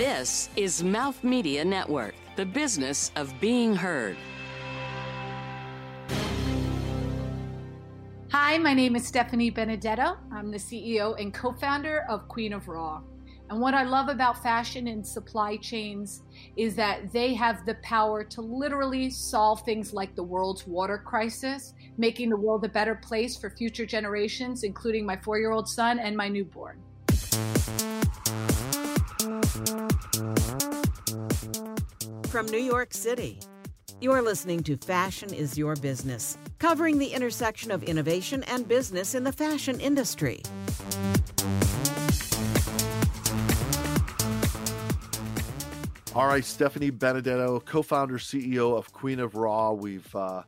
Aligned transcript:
This 0.00 0.48
is 0.56 0.82
Mouth 0.82 1.22
Media 1.22 1.62
Network, 1.62 2.14
the 2.34 2.46
business 2.46 3.12
of 3.16 3.38
being 3.38 3.76
heard. 3.76 4.16
Hi, 8.30 8.56
my 8.56 8.72
name 8.72 8.96
is 8.96 9.06
Stephanie 9.06 9.50
Benedetto. 9.50 10.16
I'm 10.32 10.50
the 10.50 10.56
CEO 10.56 11.20
and 11.20 11.34
co 11.34 11.52
founder 11.52 12.06
of 12.08 12.26
Queen 12.28 12.54
of 12.54 12.66
Raw. 12.66 13.02
And 13.50 13.60
what 13.60 13.74
I 13.74 13.82
love 13.82 14.08
about 14.08 14.42
fashion 14.42 14.86
and 14.86 15.06
supply 15.06 15.58
chains 15.58 16.22
is 16.56 16.74
that 16.76 17.12
they 17.12 17.34
have 17.34 17.66
the 17.66 17.74
power 17.82 18.24
to 18.24 18.40
literally 18.40 19.10
solve 19.10 19.60
things 19.66 19.92
like 19.92 20.16
the 20.16 20.22
world's 20.22 20.66
water 20.66 20.96
crisis, 20.96 21.74
making 21.98 22.30
the 22.30 22.38
world 22.38 22.64
a 22.64 22.70
better 22.70 22.94
place 22.94 23.36
for 23.36 23.50
future 23.50 23.84
generations, 23.84 24.62
including 24.62 25.04
my 25.04 25.18
four 25.18 25.38
year 25.38 25.50
old 25.50 25.68
son 25.68 25.98
and 25.98 26.16
my 26.16 26.30
newborn. 26.30 26.80
From 32.28 32.46
New 32.46 32.58
York 32.58 32.92
City, 32.92 33.38
you're 34.00 34.22
listening 34.22 34.62
to 34.64 34.76
Fashion 34.76 35.32
is 35.32 35.56
Your 35.56 35.76
Business, 35.76 36.36
covering 36.58 36.98
the 36.98 37.06
intersection 37.06 37.70
of 37.70 37.84
innovation 37.84 38.42
and 38.44 38.66
business 38.66 39.14
in 39.14 39.22
the 39.22 39.30
fashion 39.30 39.78
industry. 39.78 40.42
All 46.12 46.26
right, 46.26 46.44
Stephanie 46.44 46.90
Benedetto, 46.90 47.60
co-founder, 47.60 48.18
CEO 48.18 48.76
of 48.76 48.92
Queen 48.92 49.20
of 49.20 49.36
Raw. 49.36 49.72
We've 49.72 50.12
uh, 50.16 50.42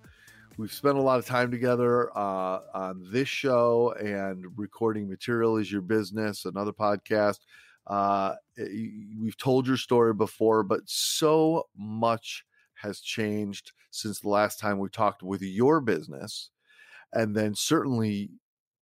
we've 0.56 0.72
spent 0.72 0.98
a 0.98 1.00
lot 1.00 1.20
of 1.20 1.26
time 1.26 1.52
together 1.52 2.10
uh, 2.18 2.60
on 2.74 3.06
this 3.12 3.28
show 3.28 3.94
and 4.00 4.44
recording 4.56 5.08
material 5.08 5.56
is 5.56 5.70
your 5.70 5.82
business, 5.82 6.46
another 6.46 6.72
podcast. 6.72 7.38
Uh, 7.86 8.34
we've 8.56 9.36
told 9.36 9.66
your 9.66 9.76
story 9.76 10.14
before, 10.14 10.62
but 10.62 10.80
so 10.86 11.64
much 11.76 12.44
has 12.74 13.00
changed 13.00 13.72
since 13.90 14.20
the 14.20 14.28
last 14.28 14.58
time 14.58 14.78
we 14.78 14.88
talked 14.88 15.22
with 15.22 15.42
your 15.42 15.80
business, 15.80 16.50
and 17.12 17.36
then 17.36 17.54
certainly 17.54 18.30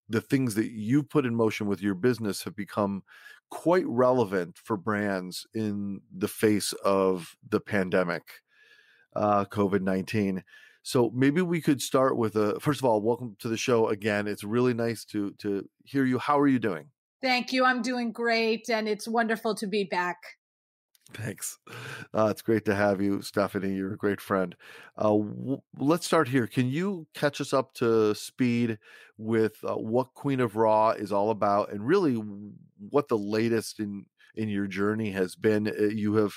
the 0.09 0.21
things 0.21 0.55
that 0.57 0.71
you've 0.71 1.09
put 1.09 1.25
in 1.25 1.35
motion 1.35 1.67
with 1.67 1.81
your 1.81 1.95
business 1.95 2.43
have 2.43 2.57
become 2.57 3.03
quite 3.51 3.87
relevant 3.87 4.57
for 4.57 4.77
brands 4.77 5.47
in 5.55 6.01
the 6.13 6.29
face 6.29 6.73
of 6.85 7.37
the 7.49 7.61
pandemic, 7.61 8.23
uh, 9.15 9.45
COVID 9.45 9.83
19. 9.83 10.45
So 10.83 11.11
maybe 11.15 11.43
we 11.43 11.61
could 11.61 11.83
start 11.83 12.17
with 12.17 12.37
a 12.37 12.59
first 12.59 12.81
of 12.81 12.85
all, 12.87 13.03
welcome 13.03 13.37
to 13.41 13.49
the 13.49 13.57
show 13.57 13.89
again. 13.89 14.27
It's 14.27 14.45
really 14.45 14.75
nice 14.75 15.05
to 15.07 15.33
to 15.39 15.69
hear 15.85 16.05
you. 16.05 16.19
How 16.19 16.39
are 16.41 16.49
you 16.49 16.59
doing? 16.59 16.89
Thank 17.23 17.53
you. 17.53 17.65
I'm 17.65 17.83
doing 17.83 18.13
great, 18.13 18.71
and 18.71 18.89
it's 18.89 19.07
wonderful 19.07 19.55
to 19.57 19.67
be 19.67 19.85
back. 19.85 20.17
Thanks. 21.13 21.59
Uh, 22.15 22.29
it's 22.31 22.43
great 22.43 22.65
to 22.67 22.75
have 22.75 23.01
you, 23.01 23.21
Stephanie. 23.21 23.75
You're 23.75 23.95
a 23.95 23.99
great 23.99 24.21
friend. 24.21 24.55
Uh, 24.97 25.11
w- 25.11 25.61
let's 25.79 26.07
start 26.07 26.29
here. 26.29 26.47
Can 26.47 26.69
you 26.69 27.07
catch 27.15 27.41
us 27.41 27.53
up 27.53 27.75
to 27.75 28.15
speed 28.15 28.79
with 29.19 29.57
uh, 29.65 29.75
what 29.75 30.15
Queen 30.15 30.41
of 30.41 30.57
Raw 30.57 30.91
is 30.91 31.13
all 31.13 31.31
about, 31.31 31.73
and 31.73 31.87
really 31.87 32.15
what 32.79 33.09
the 33.09 33.19
latest 33.19 33.81
in 33.81 34.07
in 34.37 34.49
your 34.49 34.67
journey 34.67 35.11
has 35.11 35.35
been? 35.35 35.69
Uh, 35.69 35.85
you 35.85 36.15
have 36.15 36.35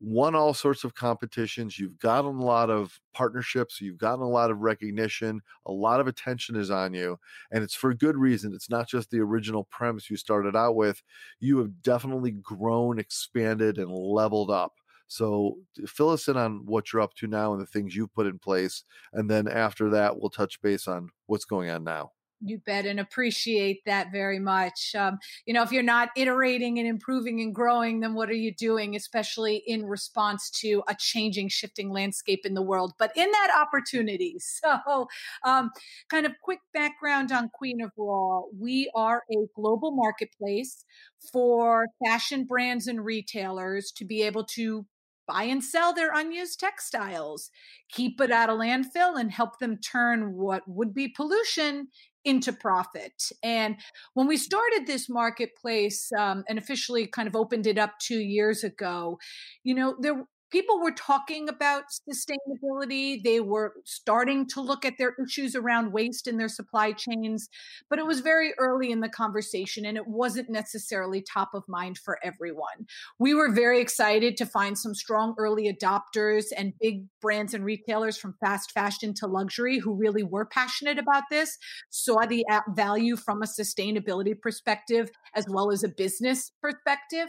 won 0.00 0.34
all 0.34 0.52
sorts 0.52 0.84
of 0.84 0.94
competitions. 0.94 1.78
You've 1.78 1.98
gotten 1.98 2.36
a 2.36 2.44
lot 2.44 2.70
of 2.70 3.00
partnerships. 3.14 3.80
You've 3.80 3.98
gotten 3.98 4.22
a 4.22 4.28
lot 4.28 4.50
of 4.50 4.58
recognition. 4.58 5.40
A 5.64 5.72
lot 5.72 6.00
of 6.00 6.06
attention 6.06 6.56
is 6.56 6.70
on 6.70 6.94
you. 6.94 7.18
And 7.50 7.64
it's 7.64 7.74
for 7.74 7.94
good 7.94 8.16
reason. 8.16 8.52
It's 8.54 8.70
not 8.70 8.88
just 8.88 9.10
the 9.10 9.20
original 9.20 9.64
premise 9.64 10.10
you 10.10 10.16
started 10.16 10.54
out 10.54 10.76
with. 10.76 11.02
You 11.40 11.58
have 11.58 11.82
definitely 11.82 12.32
grown, 12.32 12.98
expanded, 12.98 13.78
and 13.78 13.90
leveled 13.90 14.50
up. 14.50 14.74
So 15.08 15.58
fill 15.86 16.10
us 16.10 16.28
in 16.28 16.36
on 16.36 16.66
what 16.66 16.92
you're 16.92 17.02
up 17.02 17.14
to 17.14 17.26
now 17.26 17.52
and 17.52 17.62
the 17.62 17.66
things 17.66 17.94
you've 17.94 18.12
put 18.12 18.26
in 18.26 18.38
place. 18.38 18.84
And 19.12 19.30
then 19.30 19.48
after 19.48 19.88
that, 19.90 20.20
we'll 20.20 20.30
touch 20.30 20.60
base 20.60 20.88
on 20.88 21.10
what's 21.26 21.44
going 21.44 21.70
on 21.70 21.84
now. 21.84 22.12
You 22.40 22.58
bet 22.58 22.84
and 22.84 23.00
appreciate 23.00 23.82
that 23.86 24.12
very 24.12 24.38
much. 24.38 24.94
Um, 24.94 25.18
you 25.46 25.54
know, 25.54 25.62
if 25.62 25.72
you're 25.72 25.82
not 25.82 26.10
iterating 26.16 26.78
and 26.78 26.86
improving 26.86 27.40
and 27.40 27.54
growing, 27.54 28.00
then 28.00 28.14
what 28.14 28.28
are 28.28 28.34
you 28.34 28.52
doing, 28.54 28.94
especially 28.94 29.62
in 29.66 29.86
response 29.86 30.50
to 30.60 30.82
a 30.86 30.94
changing, 30.94 31.48
shifting 31.48 31.90
landscape 31.90 32.44
in 32.44 32.52
the 32.52 32.62
world? 32.62 32.92
But 32.98 33.12
in 33.16 33.30
that 33.30 33.50
opportunity. 33.58 34.36
So, 34.66 35.06
um, 35.44 35.70
kind 36.08 36.24
of 36.24 36.32
quick 36.42 36.60
background 36.72 37.30
on 37.30 37.50
Queen 37.50 37.80
of 37.82 37.90
Raw. 37.96 38.42
We 38.58 38.90
are 38.94 39.22
a 39.30 39.46
global 39.54 39.90
marketplace 39.90 40.84
for 41.32 41.86
fashion 42.04 42.44
brands 42.44 42.86
and 42.86 43.04
retailers 43.04 43.92
to 43.96 44.04
be 44.04 44.22
able 44.22 44.44
to 44.44 44.86
buy 45.26 45.44
and 45.44 45.62
sell 45.62 45.92
their 45.92 46.12
unused 46.14 46.60
textiles, 46.60 47.50
keep 47.90 48.20
it 48.20 48.30
out 48.30 48.50
of 48.50 48.58
landfill, 48.58 49.18
and 49.18 49.30
help 49.30 49.58
them 49.58 49.78
turn 49.78 50.34
what 50.34 50.62
would 50.66 50.94
be 50.94 51.08
pollution 51.08 51.88
into 52.26 52.52
profit. 52.52 53.30
And 53.42 53.76
when 54.14 54.26
we 54.26 54.36
started 54.36 54.86
this 54.86 55.08
marketplace 55.08 56.10
um, 56.18 56.44
and 56.48 56.58
officially 56.58 57.06
kind 57.06 57.28
of 57.28 57.36
opened 57.36 57.66
it 57.66 57.78
up 57.78 57.92
two 58.00 58.18
years 58.18 58.64
ago, 58.64 59.18
you 59.62 59.74
know, 59.74 59.96
there 60.00 60.26
people 60.56 60.80
were 60.80 60.92
talking 60.92 61.50
about 61.50 61.84
sustainability. 62.10 63.22
They 63.22 63.40
were 63.40 63.74
starting 63.84 64.46
to 64.48 64.62
look 64.62 64.86
at 64.86 64.94
their 64.96 65.14
issues 65.22 65.54
around 65.54 65.92
waste 65.92 66.26
in 66.26 66.38
their 66.38 66.48
supply 66.48 66.92
chains, 66.92 67.50
but 67.90 67.98
it 67.98 68.06
was 68.06 68.20
very 68.20 68.54
early 68.58 68.90
in 68.90 69.00
the 69.00 69.10
conversation 69.10 69.84
and 69.84 69.98
it 69.98 70.06
wasn't 70.06 70.48
necessarily 70.48 71.20
top 71.20 71.50
of 71.52 71.62
mind 71.68 71.98
for 71.98 72.18
everyone. 72.24 72.86
We 73.18 73.34
were 73.34 73.52
very 73.52 73.82
excited 73.82 74.38
to 74.38 74.46
find 74.46 74.78
some 74.78 74.94
strong 74.94 75.34
early 75.36 75.70
adopters 75.70 76.46
and 76.56 76.72
big 76.80 77.04
brands 77.20 77.52
and 77.52 77.62
retailers 77.62 78.16
from 78.16 78.34
fast 78.40 78.72
fashion 78.72 79.12
to 79.16 79.26
luxury 79.26 79.78
who 79.78 79.94
really 79.94 80.22
were 80.22 80.46
passionate 80.46 80.98
about 80.98 81.24
this, 81.30 81.58
saw 81.90 82.24
the 82.24 82.46
value 82.70 83.16
from 83.16 83.42
a 83.42 83.46
sustainability 83.46 84.40
perspective 84.40 85.10
as 85.34 85.44
well 85.50 85.70
as 85.70 85.84
a 85.84 85.88
business 85.88 86.50
perspective. 86.62 87.28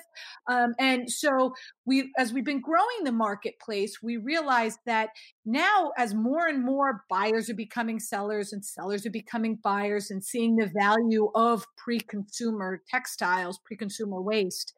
Um, 0.49 0.75
and 0.79 1.11
so 1.11 1.55
we, 1.85 2.13
as 2.17 2.31
we've 2.31 2.45
been 2.45 2.61
growing 2.61 3.03
the 3.03 3.16
marketplace, 3.17 3.97
we 4.01 4.17
realized 4.17 4.79
that 4.85 5.09
now, 5.45 5.91
as 5.97 6.13
more 6.13 6.47
and 6.47 6.63
more 6.63 7.03
buyers 7.09 7.49
are 7.49 7.55
becoming 7.55 7.99
sellers 7.99 8.53
and 8.53 8.63
sellers 8.63 9.05
are 9.05 9.11
becoming 9.11 9.59
buyers 9.63 10.11
and 10.11 10.23
seeing 10.23 10.55
the 10.55 10.71
value 10.79 11.29
of 11.35 11.65
pre 11.77 11.99
consumer 11.99 12.81
textiles, 12.89 13.59
pre 13.65 13.75
consumer 13.75 14.21
waste, 14.21 14.73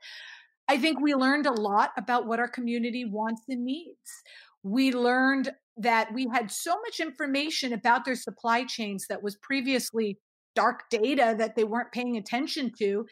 I 0.68 0.78
think 0.78 1.02
we 1.02 1.16
learned 1.16 1.48
a 1.48 1.62
lot 1.62 1.92
about 1.98 2.28
what 2.28 2.40
our 2.40 2.48
community 2.48 3.04
wants 3.04 3.42
and 3.50 3.66
needs. 3.66 4.24
We 4.64 4.92
learned 4.92 5.52
that 5.78 6.14
we 6.14 6.28
had 6.34 6.52
so 6.52 6.76
much 6.86 7.00
information 7.00 7.74
about 7.74 8.06
their 8.06 8.16
supply 8.16 8.66
chains 8.66 9.08
that 9.10 9.24
was 9.24 9.38
previously 9.42 10.20
dark 10.56 10.90
data 10.90 11.36
that 11.38 11.56
they 11.56 11.64
weren't 11.64 11.92
paying 11.92 12.18
attention 12.18 12.72
to 12.78 13.06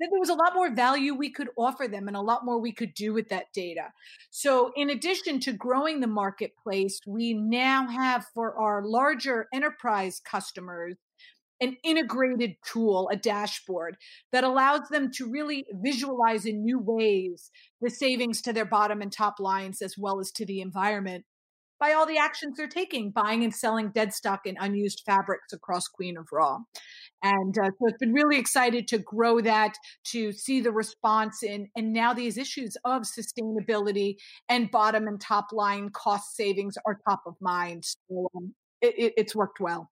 there 0.00 0.20
was 0.20 0.28
a 0.28 0.34
lot 0.34 0.54
more 0.54 0.74
value 0.74 1.14
we 1.14 1.30
could 1.30 1.48
offer 1.56 1.88
them 1.88 2.08
and 2.08 2.16
a 2.16 2.20
lot 2.20 2.44
more 2.44 2.60
we 2.60 2.72
could 2.72 2.94
do 2.94 3.12
with 3.12 3.28
that 3.28 3.52
data. 3.52 3.92
So, 4.30 4.72
in 4.76 4.90
addition 4.90 5.40
to 5.40 5.52
growing 5.52 6.00
the 6.00 6.06
marketplace, 6.06 7.00
we 7.06 7.34
now 7.34 7.88
have 7.88 8.26
for 8.34 8.58
our 8.58 8.82
larger 8.84 9.48
enterprise 9.52 10.20
customers 10.20 10.96
an 11.60 11.76
integrated 11.82 12.54
tool, 12.64 13.08
a 13.10 13.16
dashboard 13.16 13.96
that 14.30 14.44
allows 14.44 14.88
them 14.90 15.10
to 15.12 15.28
really 15.28 15.66
visualize 15.72 16.46
in 16.46 16.62
new 16.62 16.78
ways 16.78 17.50
the 17.80 17.90
savings 17.90 18.40
to 18.42 18.52
their 18.52 18.64
bottom 18.64 19.02
and 19.02 19.12
top 19.12 19.40
lines 19.40 19.82
as 19.82 19.96
well 19.98 20.20
as 20.20 20.30
to 20.30 20.46
the 20.46 20.60
environment 20.60 21.24
by 21.80 21.92
all 21.92 22.06
the 22.06 22.18
actions 22.18 22.56
they're 22.56 22.66
taking, 22.66 23.10
buying 23.10 23.44
and 23.44 23.54
selling 23.54 23.90
dead 23.90 24.12
stock 24.12 24.46
and 24.46 24.56
unused 24.60 25.02
fabrics 25.06 25.52
across 25.52 25.86
Queen 25.88 26.16
of 26.16 26.28
Raw. 26.32 26.58
And 27.22 27.58
uh, 27.58 27.66
so 27.66 27.88
it's 27.88 27.98
been 27.98 28.12
really 28.12 28.38
excited 28.38 28.86
to 28.88 28.98
grow 28.98 29.40
that, 29.40 29.74
to 30.06 30.32
see 30.32 30.60
the 30.60 30.72
response 30.72 31.42
in, 31.42 31.68
and 31.76 31.92
now 31.92 32.12
these 32.12 32.38
issues 32.38 32.76
of 32.84 33.02
sustainability 33.02 34.16
and 34.48 34.70
bottom 34.70 35.08
and 35.08 35.20
top 35.20 35.46
line 35.52 35.90
cost 35.90 36.36
savings 36.36 36.76
are 36.86 37.00
top 37.08 37.22
of 37.26 37.34
mind. 37.40 37.84
So 37.84 38.30
um, 38.36 38.54
it, 38.80 39.14
it's 39.16 39.34
worked 39.34 39.60
well. 39.60 39.90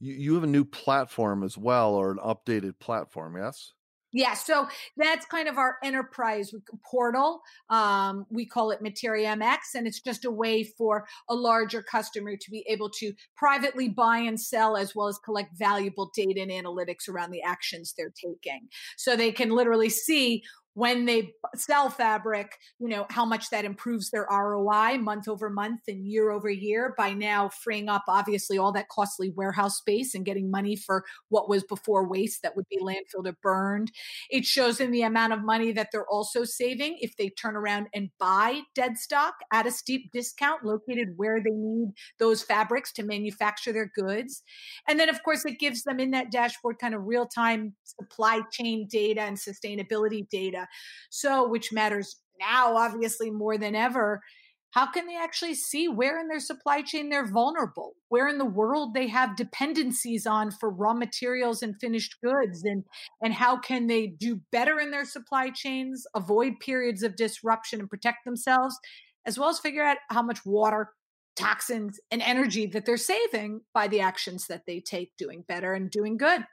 You, 0.00 0.14
you 0.14 0.34
have 0.34 0.44
a 0.44 0.48
new 0.48 0.64
platform 0.64 1.42
as 1.42 1.58
well, 1.58 1.94
or 1.94 2.10
an 2.10 2.18
updated 2.18 2.78
platform, 2.78 3.36
yes? 3.36 3.72
Yeah, 4.12 4.34
so 4.34 4.68
that's 4.96 5.24
kind 5.26 5.48
of 5.48 5.56
our 5.56 5.76
enterprise 5.82 6.52
portal. 6.84 7.40
Um, 7.70 8.26
we 8.30 8.44
call 8.44 8.70
it 8.70 8.82
Materia 8.82 9.34
MX, 9.34 9.74
and 9.74 9.86
it's 9.86 10.00
just 10.00 10.26
a 10.26 10.30
way 10.30 10.64
for 10.64 11.06
a 11.30 11.34
larger 11.34 11.82
customer 11.82 12.36
to 12.36 12.50
be 12.50 12.64
able 12.68 12.90
to 12.90 13.12
privately 13.36 13.88
buy 13.88 14.18
and 14.18 14.38
sell 14.38 14.76
as 14.76 14.94
well 14.94 15.08
as 15.08 15.18
collect 15.18 15.56
valuable 15.56 16.10
data 16.14 16.42
and 16.42 16.50
analytics 16.50 17.08
around 17.08 17.30
the 17.30 17.42
actions 17.42 17.94
they're 17.96 18.12
taking. 18.14 18.68
So 18.98 19.16
they 19.16 19.32
can 19.32 19.50
literally 19.50 19.88
see 19.88 20.42
when 20.74 21.04
they 21.04 21.34
sell 21.54 21.90
fabric, 21.90 22.56
you 22.78 22.88
know, 22.88 23.06
how 23.10 23.24
much 23.24 23.50
that 23.50 23.64
improves 23.64 24.10
their 24.10 24.26
ROI 24.30 24.98
month 24.98 25.28
over 25.28 25.50
month 25.50 25.80
and 25.86 26.06
year 26.06 26.30
over 26.30 26.48
year 26.48 26.94
by 26.96 27.12
now 27.12 27.50
freeing 27.62 27.88
up 27.88 28.04
obviously 28.08 28.56
all 28.56 28.72
that 28.72 28.88
costly 28.88 29.30
warehouse 29.36 29.76
space 29.76 30.14
and 30.14 30.24
getting 30.24 30.50
money 30.50 30.74
for 30.76 31.04
what 31.28 31.48
was 31.48 31.62
before 31.64 32.08
waste 32.08 32.42
that 32.42 32.56
would 32.56 32.66
be 32.70 32.78
landfilled 32.78 33.26
or 33.26 33.36
burned. 33.42 33.92
It 34.30 34.46
shows 34.46 34.80
in 34.80 34.90
the 34.90 35.02
amount 35.02 35.34
of 35.34 35.44
money 35.44 35.72
that 35.72 35.88
they're 35.92 36.08
also 36.08 36.44
saving 36.44 36.96
if 37.00 37.16
they 37.16 37.28
turn 37.28 37.54
around 37.54 37.88
and 37.92 38.10
buy 38.18 38.62
dead 38.74 38.96
stock 38.96 39.34
at 39.52 39.66
a 39.66 39.70
steep 39.70 40.10
discount 40.12 40.64
located 40.64 41.08
where 41.16 41.42
they 41.42 41.50
need 41.50 41.88
those 42.18 42.42
fabrics 42.42 42.92
to 42.92 43.02
manufacture 43.02 43.72
their 43.72 43.90
goods. 43.94 44.42
And 44.88 44.98
then, 44.98 45.08
of 45.08 45.22
course, 45.22 45.44
it 45.44 45.58
gives 45.58 45.82
them 45.82 46.00
in 46.00 46.12
that 46.12 46.30
dashboard 46.30 46.78
kind 46.78 46.94
of 46.94 47.04
real 47.04 47.26
time 47.26 47.74
supply 47.84 48.40
chain 48.50 48.86
data 48.90 49.20
and 49.20 49.36
sustainability 49.36 50.28
data 50.30 50.61
so, 51.10 51.48
which 51.48 51.72
matters 51.72 52.16
now, 52.40 52.76
obviously, 52.76 53.30
more 53.30 53.58
than 53.58 53.74
ever. 53.74 54.22
How 54.72 54.90
can 54.90 55.06
they 55.06 55.16
actually 55.16 55.54
see 55.54 55.86
where 55.86 56.18
in 56.18 56.28
their 56.28 56.40
supply 56.40 56.80
chain 56.80 57.10
they're 57.10 57.26
vulnerable? 57.26 57.92
Where 58.08 58.26
in 58.26 58.38
the 58.38 58.46
world 58.46 58.94
they 58.94 59.06
have 59.08 59.36
dependencies 59.36 60.26
on 60.26 60.50
for 60.50 60.70
raw 60.70 60.94
materials 60.94 61.62
and 61.62 61.78
finished 61.78 62.16
goods? 62.24 62.64
And, 62.64 62.84
and 63.22 63.34
how 63.34 63.58
can 63.58 63.86
they 63.86 64.06
do 64.06 64.40
better 64.50 64.80
in 64.80 64.90
their 64.90 65.04
supply 65.04 65.50
chains, 65.50 66.06
avoid 66.14 66.54
periods 66.60 67.02
of 67.02 67.16
disruption 67.16 67.80
and 67.80 67.90
protect 67.90 68.24
themselves, 68.24 68.78
as 69.26 69.38
well 69.38 69.50
as 69.50 69.58
figure 69.58 69.84
out 69.84 69.98
how 70.08 70.22
much 70.22 70.38
water, 70.46 70.88
toxins, 71.36 72.00
and 72.10 72.22
energy 72.22 72.64
that 72.64 72.86
they're 72.86 72.96
saving 72.96 73.60
by 73.74 73.88
the 73.88 74.00
actions 74.00 74.46
that 74.46 74.62
they 74.66 74.80
take 74.80 75.12
doing 75.18 75.44
better 75.46 75.74
and 75.74 75.90
doing 75.90 76.16
good? 76.16 76.46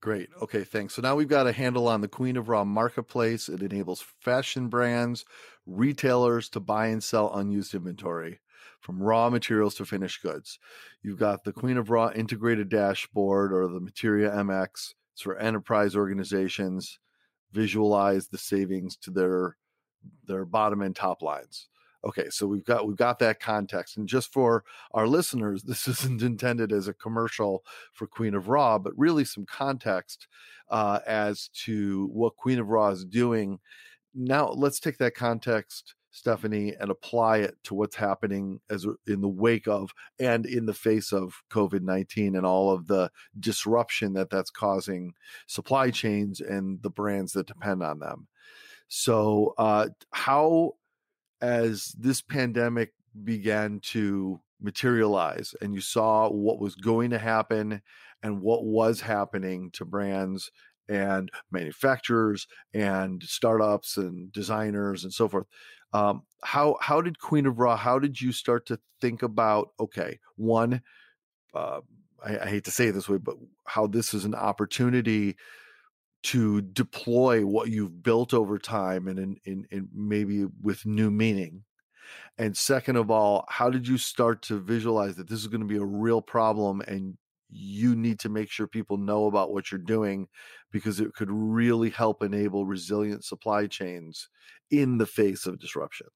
Great. 0.00 0.28
Okay, 0.40 0.62
thanks. 0.62 0.94
So 0.94 1.02
now 1.02 1.16
we've 1.16 1.28
got 1.28 1.48
a 1.48 1.52
handle 1.52 1.88
on 1.88 2.00
the 2.00 2.08
Queen 2.08 2.36
of 2.36 2.48
Raw 2.48 2.64
marketplace. 2.64 3.48
It 3.48 3.62
enables 3.62 4.04
fashion 4.20 4.68
brands, 4.68 5.24
retailers 5.66 6.48
to 6.50 6.60
buy 6.60 6.86
and 6.86 7.02
sell 7.02 7.34
unused 7.34 7.74
inventory 7.74 8.40
from 8.80 9.02
raw 9.02 9.28
materials 9.28 9.74
to 9.74 9.84
finished 9.84 10.22
goods. 10.22 10.60
You've 11.02 11.18
got 11.18 11.42
the 11.42 11.52
Queen 11.52 11.76
of 11.76 11.90
Raw 11.90 12.12
integrated 12.14 12.68
dashboard 12.68 13.52
or 13.52 13.66
the 13.66 13.80
Materia 13.80 14.30
MX. 14.30 14.94
It's 15.14 15.22
for 15.22 15.36
enterprise 15.36 15.96
organizations 15.96 17.00
visualize 17.52 18.28
the 18.28 18.38
savings 18.38 18.96
to 18.96 19.10
their 19.10 19.56
their 20.26 20.44
bottom 20.44 20.82
and 20.82 20.94
top 20.94 21.22
lines. 21.22 21.68
Okay, 22.04 22.28
so 22.30 22.46
we've 22.46 22.64
got 22.64 22.86
we've 22.86 22.96
got 22.96 23.18
that 23.18 23.40
context, 23.40 23.96
and 23.96 24.08
just 24.08 24.32
for 24.32 24.64
our 24.92 25.06
listeners, 25.06 25.62
this 25.64 25.88
isn't 25.88 26.22
intended 26.22 26.72
as 26.72 26.88
a 26.88 26.94
commercial 26.94 27.64
for 27.92 28.06
Queen 28.06 28.34
of 28.34 28.48
Raw, 28.48 28.78
but 28.78 28.96
really 28.96 29.24
some 29.24 29.46
context 29.46 30.28
uh, 30.70 31.00
as 31.06 31.48
to 31.64 32.06
what 32.12 32.36
Queen 32.36 32.58
of 32.58 32.68
Raw 32.68 32.88
is 32.88 33.04
doing. 33.04 33.58
Now, 34.14 34.48
let's 34.48 34.80
take 34.80 34.98
that 34.98 35.14
context, 35.14 35.94
Stephanie, 36.12 36.74
and 36.80 36.90
apply 36.90 37.38
it 37.38 37.56
to 37.64 37.74
what's 37.74 37.96
happening 37.96 38.60
as 38.70 38.86
in 39.06 39.20
the 39.20 39.28
wake 39.28 39.66
of 39.66 39.92
and 40.20 40.46
in 40.46 40.66
the 40.66 40.74
face 40.74 41.12
of 41.12 41.42
COVID 41.50 41.82
nineteen 41.82 42.36
and 42.36 42.46
all 42.46 42.70
of 42.70 42.86
the 42.86 43.10
disruption 43.40 44.12
that 44.12 44.30
that's 44.30 44.50
causing 44.50 45.14
supply 45.48 45.90
chains 45.90 46.40
and 46.40 46.80
the 46.82 46.90
brands 46.90 47.32
that 47.32 47.48
depend 47.48 47.82
on 47.82 47.98
them. 47.98 48.28
So, 48.88 49.54
uh, 49.58 49.88
how 50.12 50.74
as 51.40 51.94
this 51.98 52.20
pandemic 52.20 52.92
began 53.24 53.80
to 53.80 54.40
materialize 54.60 55.54
and 55.60 55.74
you 55.74 55.80
saw 55.80 56.28
what 56.28 56.58
was 56.58 56.74
going 56.74 57.10
to 57.10 57.18
happen 57.18 57.80
and 58.22 58.40
what 58.40 58.64
was 58.64 59.00
happening 59.00 59.70
to 59.72 59.84
brands 59.84 60.50
and 60.88 61.30
manufacturers 61.50 62.46
and 62.74 63.22
startups 63.22 63.96
and 63.96 64.32
designers 64.32 65.04
and 65.04 65.12
so 65.12 65.28
forth 65.28 65.46
um, 65.92 66.22
how 66.42 66.76
how 66.80 67.00
did 67.00 67.20
queen 67.20 67.46
of 67.46 67.58
raw 67.58 67.76
how 67.76 67.98
did 67.98 68.20
you 68.20 68.32
start 68.32 68.66
to 68.66 68.78
think 69.00 69.22
about 69.22 69.68
okay 69.78 70.18
one 70.36 70.82
uh, 71.54 71.80
I, 72.24 72.38
I 72.38 72.46
hate 72.46 72.64
to 72.64 72.70
say 72.70 72.88
it 72.88 72.92
this 72.92 73.08
way 73.08 73.18
but 73.18 73.36
how 73.66 73.86
this 73.86 74.12
is 74.12 74.24
an 74.24 74.34
opportunity 74.34 75.36
to 76.24 76.60
deploy 76.60 77.44
what 77.44 77.70
you've 77.70 78.02
built 78.02 78.34
over 78.34 78.58
time 78.58 79.08
and 79.08 79.18
in, 79.18 79.36
in, 79.44 79.66
in, 79.70 79.88
maybe 79.94 80.46
with 80.62 80.84
new 80.84 81.10
meaning. 81.10 81.64
And 82.38 82.56
second 82.56 82.96
of 82.96 83.10
all 83.10 83.44
how 83.48 83.70
did 83.70 83.86
you 83.86 83.98
start 83.98 84.42
to 84.42 84.58
visualize 84.58 85.16
that 85.16 85.28
this 85.28 85.40
is 85.40 85.46
going 85.46 85.60
to 85.60 85.66
be 85.66 85.76
a 85.76 85.84
real 85.84 86.22
problem 86.22 86.80
and 86.82 87.16
you 87.50 87.96
need 87.96 88.18
to 88.20 88.28
make 88.28 88.50
sure 88.50 88.66
people 88.66 88.96
know 88.96 89.26
about 89.26 89.52
what 89.52 89.70
you're 89.70 89.78
doing 89.78 90.28
because 90.70 91.00
it 91.00 91.14
could 91.14 91.30
really 91.30 91.90
help 91.90 92.22
enable 92.22 92.66
resilient 92.66 93.24
supply 93.24 93.66
chains 93.66 94.28
in 94.70 94.98
the 94.98 95.06
face 95.06 95.46
of 95.46 95.58
disruption 95.58 96.08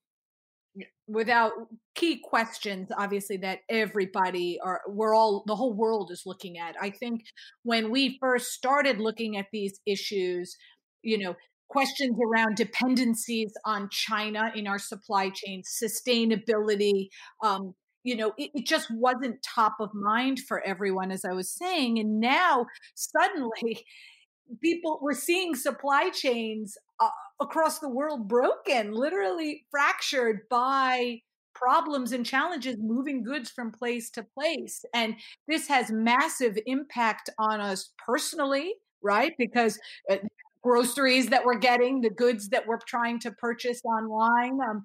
without 1.12 1.52
key 1.94 2.20
questions 2.22 2.88
obviously 2.96 3.36
that 3.36 3.60
everybody 3.68 4.58
or 4.64 4.80
we're 4.88 5.14
all 5.14 5.44
the 5.46 5.54
whole 5.54 5.74
world 5.74 6.10
is 6.10 6.22
looking 6.24 6.58
at. 6.58 6.74
I 6.80 6.90
think 6.90 7.22
when 7.62 7.90
we 7.90 8.18
first 8.20 8.52
started 8.52 8.98
looking 8.98 9.36
at 9.36 9.46
these 9.52 9.78
issues 9.86 10.56
you 11.02 11.18
know 11.18 11.34
questions 11.68 12.16
around 12.22 12.56
dependencies 12.56 13.52
on 13.64 13.88
china 13.90 14.52
in 14.54 14.66
our 14.66 14.78
supply 14.78 15.30
chain 15.30 15.62
sustainability 15.62 17.08
um, 17.42 17.74
you 18.04 18.16
know 18.16 18.32
it, 18.38 18.50
it, 18.54 18.66
just 18.66 18.88
wasn't 18.90 19.36
top 19.42 19.76
of 19.80 19.90
mind 19.94 20.38
for 20.40 20.62
everyone 20.66 21.10
as 21.10 21.24
i 21.24 21.32
was 21.32 21.50
saying 21.50 21.98
and 21.98 22.20
now 22.20 22.66
suddenly 22.94 23.84
people 24.62 24.98
we're 25.00 25.14
seeing 25.14 25.54
supply 25.54 26.10
chains 26.10 26.76
uh, 27.00 27.08
across 27.42 27.78
the 27.78 27.88
world 27.88 28.28
broken, 28.28 28.92
literally 28.92 29.64
fractured 29.70 30.40
by 30.50 31.20
problems 31.54 32.12
and 32.12 32.24
challenges 32.24 32.76
moving 32.80 33.22
goods 33.22 33.50
from 33.50 33.70
place 33.70 34.10
to 34.10 34.24
place. 34.36 34.84
And 34.94 35.16
this 35.46 35.68
has 35.68 35.90
massive 35.90 36.58
impact 36.66 37.30
on 37.38 37.60
us 37.60 37.90
personally, 38.04 38.74
right? 39.02 39.32
Because 39.38 39.78
uh, 40.10 40.16
groceries 40.62 41.26
that 41.28 41.44
we're 41.44 41.58
getting, 41.58 42.00
the 42.00 42.10
goods 42.10 42.48
that 42.50 42.66
we're 42.66 42.78
trying 42.86 43.18
to 43.18 43.32
purchase 43.32 43.82
online. 43.84 44.58
Um, 44.60 44.84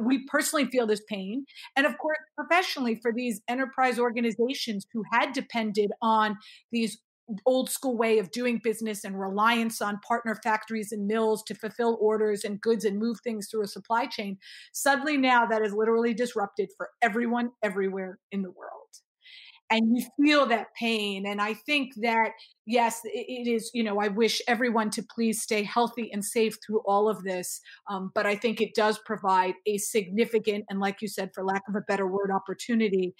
we 0.00 0.24
personally 0.26 0.66
feel 0.66 0.86
this 0.86 1.02
pain. 1.08 1.44
And 1.76 1.86
of 1.86 1.98
course, 1.98 2.18
professionally, 2.36 2.94
for 3.02 3.12
these 3.12 3.40
enterprise 3.48 3.98
organizations 3.98 4.86
who 4.92 5.02
had 5.12 5.32
depended 5.32 5.90
on 6.00 6.36
these 6.72 6.98
old 7.46 7.70
school 7.70 7.96
way 7.96 8.18
of 8.18 8.30
doing 8.30 8.60
business 8.62 9.04
and 9.04 9.18
reliance 9.18 9.82
on 9.82 10.00
partner 10.00 10.38
factories 10.42 10.92
and 10.92 11.06
mills 11.06 11.42
to 11.44 11.54
fulfill 11.54 11.98
orders 12.00 12.44
and 12.44 12.60
goods 12.60 12.84
and 12.84 12.98
move 12.98 13.20
things 13.20 13.48
through 13.48 13.62
a 13.62 13.68
supply 13.68 14.06
chain. 14.06 14.38
Suddenly, 14.72 15.16
now 15.16 15.46
that 15.46 15.62
is 15.62 15.72
literally 15.72 16.14
disrupted 16.14 16.70
for 16.76 16.90
everyone 17.02 17.50
everywhere 17.62 18.18
in 18.32 18.42
the 18.42 18.50
world. 18.50 18.72
And 19.70 19.98
you 19.98 20.06
feel 20.18 20.46
that 20.46 20.68
pain. 20.74 21.26
And 21.26 21.42
I 21.42 21.52
think 21.52 21.92
that, 21.96 22.30
yes, 22.64 23.02
it 23.04 23.46
is, 23.46 23.70
you 23.74 23.84
know, 23.84 24.00
I 24.00 24.08
wish 24.08 24.40
everyone 24.48 24.88
to 24.92 25.02
please 25.14 25.42
stay 25.42 25.62
healthy 25.62 26.10
and 26.10 26.24
safe 26.24 26.56
through 26.64 26.80
all 26.86 27.06
of 27.06 27.22
this. 27.22 27.60
Um, 27.90 28.10
but 28.14 28.24
I 28.24 28.34
think 28.34 28.62
it 28.62 28.74
does 28.74 28.98
provide 29.04 29.52
a 29.66 29.76
significant, 29.76 30.64
and 30.70 30.80
like 30.80 31.02
you 31.02 31.08
said, 31.08 31.32
for 31.34 31.44
lack 31.44 31.64
of 31.68 31.74
a 31.74 31.82
better 31.82 32.06
word, 32.06 32.30
opportunity 32.30 33.14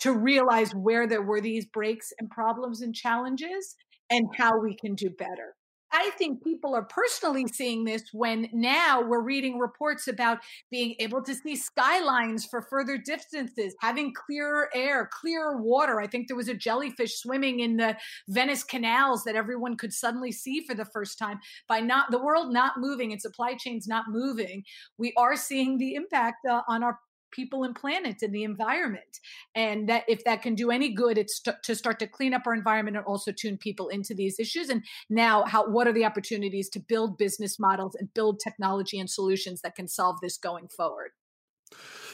to 0.00 0.12
realize 0.12 0.72
where 0.74 1.06
there 1.06 1.22
were 1.22 1.40
these 1.40 1.66
breaks 1.66 2.12
and 2.18 2.30
problems 2.30 2.80
and 2.80 2.94
challenges 2.94 3.76
and 4.10 4.26
how 4.36 4.58
we 4.58 4.74
can 4.74 4.94
do 4.94 5.10
better. 5.10 5.54
I 5.92 6.10
think 6.10 6.44
people 6.44 6.74
are 6.74 6.84
personally 6.84 7.46
seeing 7.52 7.84
this 7.84 8.04
when 8.12 8.48
now 8.52 9.02
we're 9.02 9.22
reading 9.22 9.58
reports 9.58 10.06
about 10.06 10.38
being 10.70 10.94
able 11.00 11.22
to 11.24 11.34
see 11.34 11.56
skylines 11.56 12.44
for 12.44 12.62
further 12.62 12.96
distances, 12.96 13.74
having 13.80 14.14
clearer 14.14 14.68
air, 14.72 15.10
clearer 15.12 15.60
water. 15.60 16.00
I 16.00 16.06
think 16.06 16.28
there 16.28 16.36
was 16.36 16.48
a 16.48 16.54
jellyfish 16.54 17.16
swimming 17.16 17.60
in 17.60 17.76
the 17.76 17.96
Venice 18.28 18.62
canals 18.62 19.24
that 19.24 19.34
everyone 19.34 19.76
could 19.76 19.92
suddenly 19.92 20.30
see 20.30 20.60
for 20.60 20.74
the 20.74 20.84
first 20.84 21.18
time 21.18 21.40
by 21.68 21.80
not 21.80 22.12
the 22.12 22.22
world 22.22 22.52
not 22.52 22.74
moving 22.78 23.10
and 23.10 23.20
supply 23.20 23.54
chains 23.54 23.88
not 23.88 24.04
moving. 24.08 24.62
We 24.96 25.12
are 25.16 25.34
seeing 25.34 25.78
the 25.78 25.94
impact 25.96 26.46
uh, 26.48 26.62
on 26.68 26.84
our 26.84 27.00
people 27.30 27.64
and 27.64 27.74
planet 27.74 28.22
and 28.22 28.34
the 28.34 28.44
environment. 28.44 29.20
And 29.54 29.88
that 29.88 30.04
if 30.08 30.24
that 30.24 30.42
can 30.42 30.54
do 30.54 30.70
any 30.70 30.92
good 30.92 31.18
it's 31.18 31.40
to, 31.42 31.56
to 31.64 31.74
start 31.74 31.98
to 32.00 32.06
clean 32.06 32.34
up 32.34 32.42
our 32.46 32.54
environment 32.54 32.96
and 32.96 33.06
also 33.06 33.32
tune 33.32 33.56
people 33.56 33.88
into 33.88 34.14
these 34.14 34.38
issues. 34.38 34.68
And 34.68 34.84
now 35.08 35.44
how 35.44 35.68
what 35.68 35.86
are 35.86 35.92
the 35.92 36.04
opportunities 36.04 36.68
to 36.70 36.80
build 36.80 37.18
business 37.18 37.58
models 37.58 37.94
and 37.94 38.12
build 38.14 38.40
technology 38.40 38.98
and 38.98 39.08
solutions 39.08 39.60
that 39.62 39.74
can 39.74 39.88
solve 39.88 40.16
this 40.22 40.36
going 40.36 40.68
forward? 40.68 41.10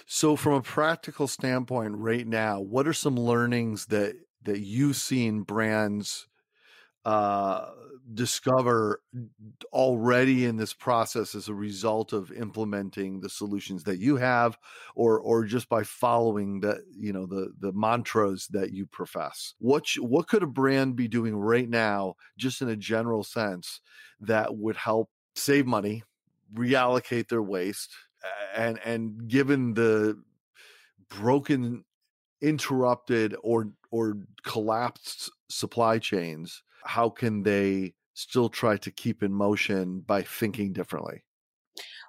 So 0.06 0.37
from 0.37 0.54
a 0.54 0.62
practical 0.62 1.26
standpoint 1.26 1.94
right 1.96 2.26
now 2.26 2.61
what 2.61 2.87
are 2.87 2.92
some 2.92 3.16
learnings 3.16 3.87
that 3.87 4.16
that 4.42 4.61
you've 4.61 4.96
seen 4.96 5.42
brands 5.42 6.28
uh, 7.04 7.70
discover 8.14 9.00
already 9.72 10.44
in 10.44 10.56
this 10.56 10.72
process 10.72 11.34
as 11.34 11.48
a 11.48 11.54
result 11.54 12.12
of 12.12 12.30
implementing 12.32 13.20
the 13.20 13.28
solutions 13.28 13.84
that 13.84 13.98
you 13.98 14.16
have 14.16 14.56
or 14.94 15.18
or 15.18 15.44
just 15.44 15.68
by 15.68 15.82
following 15.82 16.60
the 16.60 16.80
you 16.96 17.12
know 17.12 17.26
the 17.26 17.52
the 17.58 17.72
mantras 17.72 18.48
that 18.48 18.72
you 18.72 18.86
profess? 18.86 19.54
What 19.58 19.86
sh- 19.86 19.98
what 19.98 20.28
could 20.28 20.42
a 20.42 20.46
brand 20.46 20.96
be 20.96 21.08
doing 21.08 21.36
right 21.36 21.68
now 21.68 22.14
just 22.36 22.62
in 22.62 22.68
a 22.68 22.76
general 22.76 23.25
sense 23.25 23.80
that 24.20 24.56
would 24.56 24.76
help 24.76 25.10
save 25.34 25.66
money, 25.66 26.02
reallocate 26.54 27.28
their 27.28 27.42
waste, 27.42 27.94
and 28.54 28.78
and 28.84 29.28
given 29.28 29.75
the 29.75 30.20
broken, 31.08 31.84
interrupted, 32.40 33.36
or 33.42 33.72
or 33.90 34.18
collapsed 34.44 35.30
supply 35.48 35.98
chains, 35.98 36.62
how 36.87 37.11
can 37.11 37.43
they 37.43 37.95
still 38.14 38.49
try 38.49 38.76
to 38.78 38.90
keep 38.90 39.23
in 39.23 39.33
motion 39.33 40.00
by 40.00 40.23
thinking 40.23 40.73
differently? 40.73 41.23